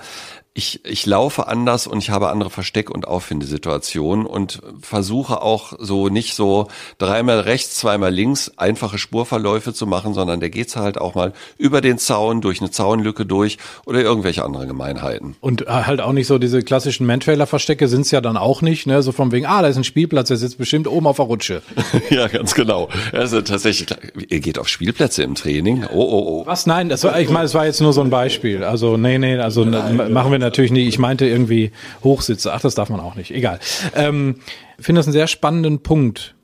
ich, 0.58 0.84
ich 0.84 1.06
laufe 1.06 1.46
anders 1.46 1.86
und 1.86 1.98
ich 1.98 2.10
habe 2.10 2.30
andere 2.30 2.50
Versteck- 2.50 2.90
und 2.90 3.06
Auffindesituationen 3.06 4.26
und 4.26 4.60
versuche 4.80 5.40
auch 5.40 5.72
so 5.78 6.08
nicht 6.08 6.34
so 6.34 6.66
dreimal 6.98 7.38
rechts, 7.38 7.76
zweimal 7.76 8.12
links 8.12 8.50
einfache 8.56 8.98
Spurverläufe 8.98 9.72
zu 9.72 9.86
machen, 9.86 10.14
sondern 10.14 10.40
der 10.40 10.50
geht's 10.50 10.74
halt 10.74 11.00
auch 11.00 11.14
mal 11.14 11.32
über 11.58 11.80
den 11.80 11.96
Zaun, 11.98 12.40
durch 12.40 12.60
eine 12.60 12.72
Zaunlücke 12.72 13.24
durch 13.24 13.58
oder 13.86 14.00
irgendwelche 14.00 14.44
andere 14.44 14.66
Gemeinheiten. 14.66 15.36
Und 15.40 15.62
äh, 15.62 15.70
halt 15.70 16.00
auch 16.00 16.12
nicht 16.12 16.26
so 16.26 16.38
diese 16.38 16.64
klassischen 16.64 17.06
Mantrailer-Verstecke 17.06 17.86
sind's 17.86 18.10
ja 18.10 18.17
dann 18.20 18.36
auch 18.36 18.62
nicht, 18.62 18.86
ne? 18.86 19.02
So 19.02 19.12
von 19.12 19.32
wegen, 19.32 19.46
ah, 19.46 19.62
da 19.62 19.68
ist 19.68 19.76
ein 19.76 19.84
Spielplatz, 19.84 20.28
der 20.28 20.36
sitzt 20.36 20.58
bestimmt 20.58 20.86
oben 20.86 21.06
auf 21.06 21.16
der 21.16 21.26
Rutsche. 21.26 21.62
ja, 22.10 22.28
ganz 22.28 22.54
genau. 22.54 22.88
Also 23.12 23.40
tatsächlich, 23.42 23.88
ihr 24.28 24.40
geht 24.40 24.58
auf 24.58 24.68
Spielplätze 24.68 25.22
im 25.22 25.34
Training. 25.34 25.84
Oh, 25.92 25.98
oh, 25.98 26.24
oh. 26.26 26.46
Was? 26.46 26.66
Nein, 26.66 26.88
das 26.88 27.04
war, 27.04 27.18
ich 27.20 27.30
meine, 27.30 27.44
es 27.44 27.54
war 27.54 27.66
jetzt 27.66 27.80
nur 27.80 27.92
so 27.92 28.00
ein 28.00 28.10
Beispiel. 28.10 28.64
Also, 28.64 28.96
nee, 28.96 29.18
nee, 29.18 29.38
also 29.38 29.64
Nein, 29.64 30.12
machen 30.12 30.32
wir 30.32 30.38
natürlich 30.38 30.70
nicht. 30.70 30.88
Ich 30.88 30.98
meinte 30.98 31.26
irgendwie 31.26 31.72
Hochsitze. 32.04 32.52
Ach, 32.52 32.60
das 32.60 32.74
darf 32.74 32.88
man 32.88 33.00
auch 33.00 33.14
nicht. 33.14 33.30
Egal. 33.30 33.58
Ähm, 33.94 34.36
finde 34.78 35.00
das 35.00 35.06
einen 35.06 35.12
sehr 35.12 35.26
spannenden 35.26 35.80
Punkt. 35.80 36.34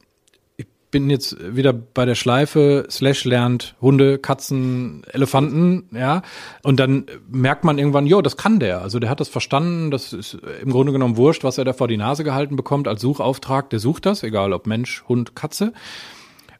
Bin 0.94 1.10
jetzt 1.10 1.36
wieder 1.56 1.72
bei 1.72 2.04
der 2.04 2.14
Schleife, 2.14 2.86
Slash 2.88 3.24
lernt 3.24 3.74
Hunde, 3.80 4.16
Katzen, 4.16 5.02
Elefanten, 5.12 5.88
ja. 5.90 6.22
Und 6.62 6.78
dann 6.78 7.06
merkt 7.28 7.64
man 7.64 7.78
irgendwann, 7.78 8.06
jo, 8.06 8.22
das 8.22 8.36
kann 8.36 8.60
der. 8.60 8.80
Also 8.80 9.00
der 9.00 9.10
hat 9.10 9.18
das 9.18 9.28
verstanden. 9.28 9.90
Das 9.90 10.12
ist 10.12 10.38
im 10.62 10.70
Grunde 10.70 10.92
genommen 10.92 11.16
wurscht, 11.16 11.42
was 11.42 11.58
er 11.58 11.64
da 11.64 11.72
vor 11.72 11.88
die 11.88 11.96
Nase 11.96 12.22
gehalten 12.22 12.54
bekommt 12.54 12.86
als 12.86 13.00
Suchauftrag. 13.00 13.70
Der 13.70 13.80
sucht 13.80 14.06
das, 14.06 14.22
egal 14.22 14.52
ob 14.52 14.68
Mensch, 14.68 15.02
Hund, 15.08 15.34
Katze. 15.34 15.72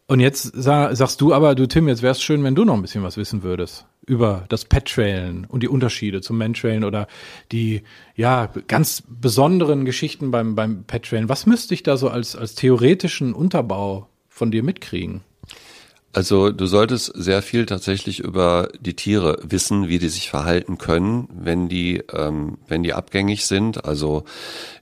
Und 0.09 0.19
jetzt 0.19 0.51
sag, 0.53 0.97
sagst 0.97 1.21
du 1.21 1.33
aber, 1.33 1.55
du 1.55 1.69
Tim, 1.69 1.87
jetzt 1.87 2.03
wär's 2.03 2.21
schön, 2.21 2.43
wenn 2.43 2.57
du 2.57 2.65
noch 2.65 2.75
ein 2.75 2.83
bisschen 2.83 3.05
was 3.05 3.17
wissen 3.17 3.45
würdest 3.45 3.87
über 4.05 4.47
das 4.49 4.65
Pet-Trailen 4.65 5.45
und 5.45 5.63
die 5.63 5.69
Unterschiede 5.69 6.23
zum 6.23 6.39
Man-Trailen 6.39 6.83
oder 6.83 7.07
die 7.53 7.83
ja 8.17 8.51
ganz 8.67 9.05
besonderen 9.09 9.85
Geschichten 9.85 10.33
beim 10.33 10.57
beim 10.57 10.83
Pet-Trailen. 10.83 11.29
Was 11.29 11.47
müsste 11.47 11.73
ich 11.73 11.85
da 11.85 11.97
so 11.97 12.09
als 12.09 12.35
als 12.35 12.57
theoretischen 12.57 13.33
Unterbau 13.33 14.09
von 14.35 14.51
dir 14.51 14.65
mitkriegen? 14.65 15.23
Also 16.13 16.51
du 16.51 16.67
solltest 16.67 17.13
sehr 17.15 17.43
viel 17.43 17.67
tatsächlich 17.67 18.21
über 18.21 18.69
die 18.79 18.95
Tiere 18.95 19.39
wissen, 19.43 19.89
wie 19.89 19.99
die 19.99 20.09
sich 20.09 20.29
verhalten 20.29 20.79
können, 20.79 21.29
wenn 21.33 21.69
die, 21.69 22.03
ähm, 22.13 22.59
wenn 22.69 22.85
die 22.85 22.93
abgängig 22.93 23.47
sind. 23.47 23.85
Also 23.85 24.25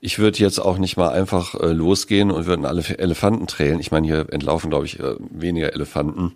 ich 0.01 0.19
würde 0.19 0.39
jetzt 0.39 0.59
auch 0.59 0.77
nicht 0.77 0.97
mal 0.97 1.11
einfach 1.11 1.55
äh, 1.55 1.73
losgehen 1.73 2.31
und 2.31 2.47
würden 2.47 2.67
alle 2.67 2.83
Elefanten 2.99 3.47
trälen. 3.47 3.81
Ich 3.81 3.91
meine, 3.91 4.07
hier 4.07 4.27
entlaufen, 4.31 4.69
glaube 4.69 4.85
ich, 4.85 5.01
äh, 5.01 5.17
weniger 5.31 5.73
Elefanten 5.73 6.33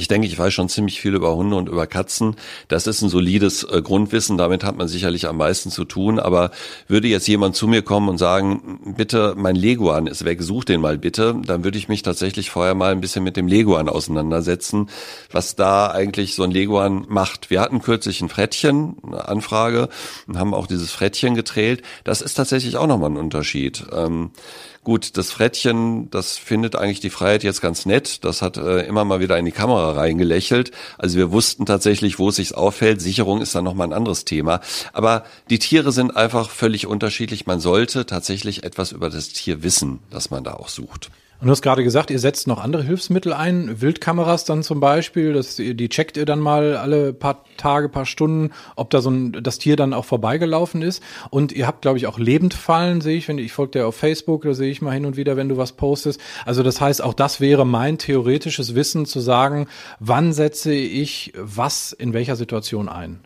ich 0.00 0.08
denke, 0.08 0.26
ich 0.26 0.38
weiß 0.38 0.52
schon 0.52 0.68
ziemlich 0.68 1.00
viel 1.00 1.14
über 1.14 1.36
Hunde 1.36 1.56
und 1.56 1.68
über 1.68 1.86
Katzen. 1.86 2.36
Das 2.68 2.86
ist 2.86 3.02
ein 3.02 3.10
solides 3.10 3.64
äh, 3.64 3.82
Grundwissen. 3.82 4.38
Damit 4.38 4.64
hat 4.64 4.76
man 4.76 4.88
sicherlich 4.88 5.28
am 5.28 5.36
meisten 5.36 5.70
zu 5.70 5.84
tun. 5.84 6.18
Aber 6.18 6.50
würde 6.88 7.06
jetzt 7.06 7.28
jemand 7.28 7.54
zu 7.54 7.68
mir 7.68 7.82
kommen 7.82 8.08
und 8.08 8.18
sagen, 8.18 8.80
bitte, 8.96 9.34
mein 9.36 9.56
Leguan 9.56 10.06
ist 10.06 10.24
weg, 10.24 10.42
such 10.42 10.64
den 10.64 10.80
mal 10.80 10.96
bitte, 10.96 11.36
dann 11.44 11.64
würde 11.64 11.76
ich 11.76 11.88
mich 11.88 12.02
tatsächlich 12.02 12.50
vorher 12.50 12.74
mal 12.74 12.92
ein 12.92 13.00
bisschen 13.02 13.22
mit 13.22 13.36
dem 13.36 13.46
Leguan 13.46 13.88
auseinandersetzen, 13.88 14.88
was 15.30 15.54
da 15.54 15.90
eigentlich 15.90 16.34
so 16.34 16.42
ein 16.44 16.50
Leguan 16.50 17.04
macht. 17.08 17.50
Wir 17.50 17.60
hatten 17.60 17.82
kürzlich 17.82 18.22
ein 18.22 18.30
Frettchen, 18.30 18.96
eine 19.06 19.28
Anfrage, 19.28 19.90
und 20.26 20.38
haben 20.38 20.54
auch 20.54 20.66
dieses 20.66 20.92
Frettchen 20.92 21.34
getrält. 21.34 21.82
Das 22.04 22.22
ist 22.22 22.34
tatsächlich 22.34 22.78
auch 22.78 22.86
nochmal 22.86 23.10
ein 23.10 23.18
Unterschied. 23.18 23.84
Ähm, 23.92 24.30
Gut, 24.82 25.18
das 25.18 25.30
Frettchen, 25.30 26.08
das 26.08 26.38
findet 26.38 26.74
eigentlich 26.74 27.00
die 27.00 27.10
Freiheit 27.10 27.42
jetzt 27.42 27.60
ganz 27.60 27.84
nett. 27.84 28.24
Das 28.24 28.40
hat 28.40 28.56
äh, 28.56 28.86
immer 28.86 29.04
mal 29.04 29.20
wieder 29.20 29.38
in 29.38 29.44
die 29.44 29.52
Kamera 29.52 29.92
reingelächelt. 29.92 30.70
Also 30.96 31.18
wir 31.18 31.30
wussten 31.32 31.66
tatsächlich, 31.66 32.18
wo 32.18 32.30
es 32.30 32.36
sich 32.36 32.54
auffällt. 32.54 33.02
Sicherung 33.02 33.42
ist 33.42 33.54
dann 33.54 33.64
nochmal 33.64 33.88
ein 33.88 33.92
anderes 33.92 34.24
Thema. 34.24 34.60
Aber 34.94 35.24
die 35.50 35.58
Tiere 35.58 35.92
sind 35.92 36.16
einfach 36.16 36.48
völlig 36.48 36.86
unterschiedlich. 36.86 37.46
Man 37.46 37.60
sollte 37.60 38.06
tatsächlich 38.06 38.64
etwas 38.64 38.92
über 38.92 39.10
das 39.10 39.28
Tier 39.28 39.62
wissen, 39.62 39.98
das 40.08 40.30
man 40.30 40.44
da 40.44 40.54
auch 40.54 40.68
sucht. 40.68 41.10
Und 41.40 41.46
du 41.46 41.52
hast 41.52 41.62
gerade 41.62 41.82
gesagt, 41.82 42.10
ihr 42.10 42.18
setzt 42.18 42.46
noch 42.46 42.62
andere 42.62 42.82
Hilfsmittel 42.82 43.32
ein, 43.32 43.80
Wildkameras 43.80 44.44
dann 44.44 44.62
zum 44.62 44.78
Beispiel, 44.78 45.32
das, 45.32 45.56
die 45.56 45.88
checkt 45.88 46.18
ihr 46.18 46.26
dann 46.26 46.38
mal 46.38 46.76
alle 46.76 47.14
paar 47.14 47.44
Tage, 47.56 47.88
paar 47.88 48.04
Stunden, 48.04 48.50
ob 48.76 48.90
da 48.90 49.00
so 49.00 49.10
ein, 49.10 49.32
das 49.32 49.58
Tier 49.58 49.76
dann 49.76 49.94
auch 49.94 50.04
vorbeigelaufen 50.04 50.82
ist. 50.82 51.02
Und 51.30 51.52
ihr 51.52 51.66
habt, 51.66 51.80
glaube 51.80 51.96
ich, 51.96 52.06
auch 52.06 52.18
Lebendfallen, 52.18 53.00
sehe 53.00 53.16
ich, 53.16 53.26
wenn 53.26 53.38
ich 53.38 53.52
folge 53.52 53.78
dir 53.78 53.86
auf 53.86 53.96
Facebook, 53.96 54.42
da 54.42 54.52
sehe 54.52 54.70
ich 54.70 54.82
mal 54.82 54.92
hin 54.92 55.06
und 55.06 55.16
wieder, 55.16 55.38
wenn 55.38 55.48
du 55.48 55.56
was 55.56 55.72
postest. 55.72 56.20
Also 56.44 56.62
das 56.62 56.78
heißt, 56.78 57.02
auch 57.02 57.14
das 57.14 57.40
wäre 57.40 57.64
mein 57.64 57.96
theoretisches 57.96 58.74
Wissen 58.74 59.06
zu 59.06 59.20
sagen, 59.20 59.66
wann 59.98 60.34
setze 60.34 60.74
ich 60.74 61.32
was 61.38 61.92
in 61.92 62.12
welcher 62.12 62.36
Situation 62.36 62.90
ein. 62.90 63.20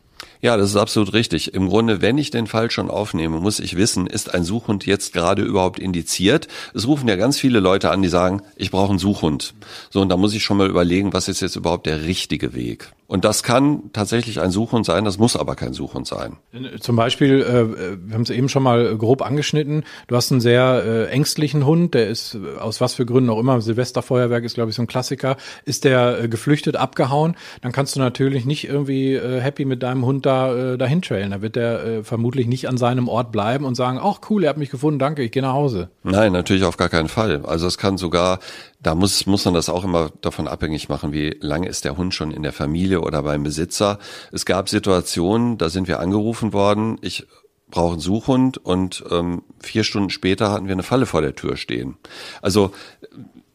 Ja, 0.45 0.59
das 0.59 0.69
ist 0.69 0.77
absolut 0.77 1.15
richtig. 1.15 1.55
Im 1.55 1.71
Grunde, 1.71 2.03
wenn 2.03 2.19
ich 2.19 2.31
den 2.31 2.47
Fall 2.47 2.71
schon 2.71 2.91
aufnehme, 2.91 3.41
muss 3.41 3.61
ich 3.61 3.77
wissen, 3.77 4.07
ist 4.07 4.35
ein 4.35 4.45
Suchhund 4.45 4.85
jetzt 4.85 5.15
gerade 5.15 5.41
überhaupt 5.41 5.79
indiziert? 5.79 6.49
Es 6.75 6.87
rufen 6.87 7.09
ja 7.09 7.17
ganz 7.17 7.39
viele 7.39 7.61
Leute 7.61 7.91
an, 7.91 8.03
die 8.03 8.11
sagen, 8.11 8.43
ich 8.55 8.71
brauche 8.71 8.91
einen 8.91 8.99
Suchhund. 8.99 9.55
So, 9.89 10.03
und 10.03 10.11
da 10.11 10.19
muss 10.19 10.35
ich 10.35 10.45
schon 10.45 10.59
mal 10.59 10.69
überlegen, 10.69 11.15
was 11.15 11.29
ist 11.29 11.41
jetzt 11.41 11.57
überhaupt 11.57 11.87
der 11.87 12.05
richtige 12.05 12.53
Weg? 12.53 12.93
Und 13.07 13.25
das 13.25 13.43
kann 13.43 13.91
tatsächlich 13.93 14.41
ein 14.41 14.51
Suchhund 14.51 14.87
sein, 14.87 15.05
das 15.05 15.19
muss 15.19 15.37
aber 15.37 15.57
kein 15.57 15.75
Suchhund 15.75 16.07
sein. 16.07 16.39
Zum 16.81 16.97
Beispiel, 16.97 17.43
äh, 17.43 17.99
wir 18.09 18.15
haben 18.15 18.23
es 18.23 18.31
eben 18.31 18.49
schon 18.49 18.63
mal 18.63 18.97
grob 18.97 19.21
angeschnitten, 19.21 19.85
du 20.07 20.17
hast 20.17 20.33
einen 20.33 20.41
sehr 20.41 20.83
äh, 20.87 21.07
ängstlichen 21.09 21.67
Hund, 21.67 21.95
der 21.95 22.09
ist 22.09 22.39
aus 22.59 22.81
was 22.81 22.95
für 22.95 23.05
Gründen 23.05 23.31
auch 23.31 23.39
immer, 23.39 23.61
Silvesterfeuerwerk 23.61 24.45
ist 24.45 24.55
glaube 24.55 24.71
ich 24.71 24.77
so 24.77 24.83
ein 24.83 24.87
Klassiker, 24.87 25.37
ist 25.65 25.85
der 25.85 26.25
äh, 26.25 26.29
geflüchtet, 26.29 26.77
abgehauen, 26.77 27.37
dann 27.61 27.73
kannst 27.73 27.95
du 27.95 28.01
natürlich 28.01 28.47
nicht 28.47 28.67
irgendwie 28.67 29.15
äh, 29.15 29.41
happy 29.41 29.65
mit 29.65 29.83
deinem 29.83 30.07
Hund 30.07 30.25
da 30.25 30.73
äh, 30.73 30.79
dahin 30.79 31.03
trailen. 31.03 31.31
Da 31.31 31.43
wird 31.43 31.57
der 31.57 31.85
äh, 31.85 32.05
vermutlich 32.05 32.47
nicht 32.47 32.69
an 32.69 32.77
seinem 32.77 33.09
Ort 33.09 33.33
bleiben 33.33 33.65
und 33.65 33.75
sagen, 33.75 33.99
ach 34.03 34.21
cool, 34.31 34.45
er 34.45 34.51
hat 34.51 34.57
mich 34.57 34.71
gefunden, 34.71 34.99
danke, 34.99 35.23
ich 35.23 35.33
gehe 35.33 35.43
nach 35.43 35.53
Hause. 35.53 35.91
Nein, 36.03 36.33
natürlich 36.33 36.65
auf 36.65 36.77
gar 36.77 36.89
keinen 36.89 37.09
Fall. 37.09 37.45
Also 37.45 37.67
es 37.67 37.79
kann 37.79 37.99
sogar 37.99 38.39
da 38.85 38.95
muss, 38.95 39.25
muss 39.27 39.45
man 39.47 39.55
das 39.55 39.69
auch 39.69 39.83
immer 39.83 40.11
davon 40.21 40.47
abhängig 40.47 40.89
machen, 40.89 41.13
wie 41.13 41.37
lange 41.41 41.69
ist 41.69 41.85
der 41.85 41.97
Hund 41.97 42.15
schon 42.15 42.31
in 42.31 42.43
der 42.43 42.53
Familie 42.53 43.01
oder 43.01 43.23
beim 43.23 43.43
Besitzer. 43.43 43.99
Es 44.31 44.45
gab 44.45 44.69
Situationen, 44.69 45.57
da 45.57 45.71
sind 45.71 45.89
wir 45.89 46.01
angerufen 46.01 46.53
worden, 46.53 46.99
ich 47.01 47.27
brauche 47.71 47.93
einen 47.93 48.01
Suchhund 48.01 48.59
und 48.59 49.03
ähm, 49.11 49.43
vier 49.59 49.85
Stunden 49.85 50.11
später 50.11 50.53
hatten 50.53 50.67
wir 50.67 50.73
eine 50.73 50.83
Falle 50.83 51.07
vor 51.07 51.23
der 51.23 51.35
Tür 51.35 51.57
stehen. 51.57 51.97
Also 52.43 52.73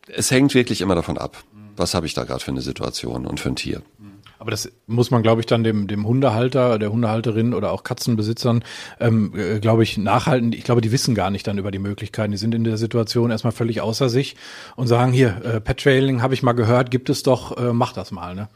es 0.08 0.32
hängt 0.32 0.56
wirklich 0.56 0.82
immer 0.82 0.96
davon 0.96 1.20
ab, 1.20 1.44
was 1.78 1.94
habe 1.94 2.08
ich 2.08 2.16
da 2.16 2.24
gerade 2.24 2.44
für 2.44 2.52
eine 2.52 2.62
Situation 2.62 3.28
und 3.28 3.40
für 3.40 3.50
ein 3.50 3.56
Tier. 3.56 3.84
Aber 4.40 4.52
das 4.52 4.72
muss 4.88 5.12
man, 5.12 5.22
glaube 5.22 5.42
ich, 5.42 5.48
dann 5.48 5.64
dem, 5.66 5.88
dem 5.88 6.08
Hundehalter, 6.08 6.80
der 6.80 6.92
Hundehalterin 6.92 7.54
oder 7.54 7.74
auch 7.74 7.84
Katzenbesitzern, 7.84 8.64
ähm, 9.02 9.34
äh, 9.36 9.60
glaube 9.60 9.84
ich, 9.84 9.98
nachhalten. 9.98 10.54
Ich 10.54 10.64
glaube, 10.64 10.80
die 10.80 10.94
wissen 10.94 11.14
gar 11.14 11.30
nicht 11.30 11.46
dann 11.46 11.58
über 11.58 11.72
die 11.72 11.80
Möglichkeiten. 11.80 12.32
Die 12.32 12.38
sind 12.38 12.56
in 12.56 12.64
der 12.64 12.78
Situation 12.78 13.32
erstmal 13.32 13.52
völlig 13.52 13.82
außer 13.82 14.08
sich 14.08 14.38
und 14.78 14.88
sagen, 14.88 15.12
hier, 15.12 15.42
äh, 15.44 15.60
Pet 15.60 15.84
Trailing 15.84 16.22
habe 16.22 16.34
ich 16.34 16.42
mal 16.42 16.54
gehört, 16.54 16.90
gibt 16.90 17.10
es 17.10 17.22
doch, 17.22 17.58
äh, 17.58 17.74
mach 17.74 17.92
das 17.92 18.12
mal. 18.12 18.34
Ne? 18.34 18.48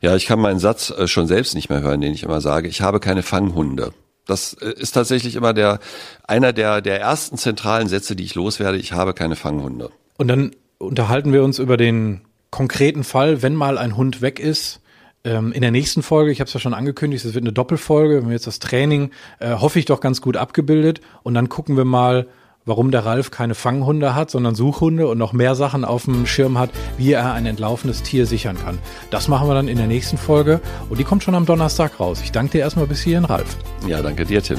Ja, 0.00 0.14
ich 0.14 0.26
kann 0.26 0.38
meinen 0.38 0.60
Satz 0.60 0.90
äh, 0.90 1.08
schon 1.08 1.26
selbst 1.26 1.56
nicht 1.56 1.68
mehr 1.68 1.80
hören, 1.80 2.00
den 2.00 2.14
ich 2.14 2.22
immer 2.22 2.40
sage, 2.40 2.68
ich 2.68 2.80
habe 2.80 3.00
keine 3.00 3.24
Fanghunde. 3.24 3.92
Das 4.26 4.54
äh, 4.54 4.72
ist 4.72 4.92
tatsächlich 4.92 5.34
immer 5.34 5.52
der, 5.54 5.80
einer 6.26 6.52
der, 6.52 6.80
der 6.80 7.00
ersten 7.00 7.36
zentralen 7.36 7.88
Sätze, 7.88 8.14
die 8.14 8.24
ich 8.24 8.36
loswerde. 8.36 8.78
Ich 8.78 8.92
habe 8.92 9.12
keine 9.12 9.34
Fanghunde. 9.34 9.90
Und 10.18 10.28
dann 10.28 10.52
unterhalten 10.78 11.32
wir 11.32 11.42
uns 11.42 11.58
über 11.58 11.76
den 11.76 12.20
konkreten 12.50 13.02
Fall, 13.02 13.42
wenn 13.42 13.56
mal 13.56 13.78
ein 13.78 13.96
Hund 13.96 14.20
weg 14.20 14.38
ist, 14.38 14.81
in 15.24 15.60
der 15.60 15.70
nächsten 15.70 16.02
Folge, 16.02 16.32
ich 16.32 16.40
habe 16.40 16.48
es 16.48 16.54
ja 16.54 16.60
schon 16.60 16.74
angekündigt, 16.74 17.24
es 17.24 17.34
wird 17.34 17.44
eine 17.44 17.52
Doppelfolge, 17.52 18.18
wenn 18.18 18.26
wir 18.26 18.32
jetzt 18.32 18.46
das 18.46 18.58
Training, 18.58 19.10
äh, 19.38 19.54
hoffe 19.54 19.78
ich 19.78 19.84
doch 19.84 20.00
ganz 20.00 20.20
gut 20.20 20.36
abgebildet. 20.36 21.00
Und 21.22 21.34
dann 21.34 21.48
gucken 21.48 21.76
wir 21.76 21.84
mal, 21.84 22.26
warum 22.64 22.90
der 22.90 23.04
Ralf 23.04 23.30
keine 23.30 23.54
Fanghunde 23.54 24.14
hat, 24.14 24.30
sondern 24.30 24.54
Suchhunde 24.54 25.08
und 25.08 25.18
noch 25.18 25.32
mehr 25.32 25.54
Sachen 25.54 25.84
auf 25.84 26.04
dem 26.04 26.26
Schirm 26.26 26.58
hat, 26.58 26.70
wie 26.96 27.12
er 27.12 27.32
ein 27.32 27.46
entlaufenes 27.46 28.02
Tier 28.02 28.26
sichern 28.26 28.56
kann. 28.58 28.78
Das 29.10 29.28
machen 29.28 29.48
wir 29.48 29.54
dann 29.54 29.68
in 29.68 29.78
der 29.78 29.86
nächsten 29.86 30.18
Folge 30.18 30.60
und 30.88 30.98
die 30.98 31.04
kommt 31.04 31.22
schon 31.22 31.34
am 31.34 31.46
Donnerstag 31.46 31.98
raus. 31.98 32.20
Ich 32.22 32.32
danke 32.32 32.52
dir 32.52 32.58
erstmal 32.58 32.86
bis 32.86 33.02
hierhin, 33.02 33.24
Ralf. 33.24 33.56
Ja, 33.86 34.02
danke 34.02 34.24
dir, 34.24 34.42
Tim. 34.42 34.58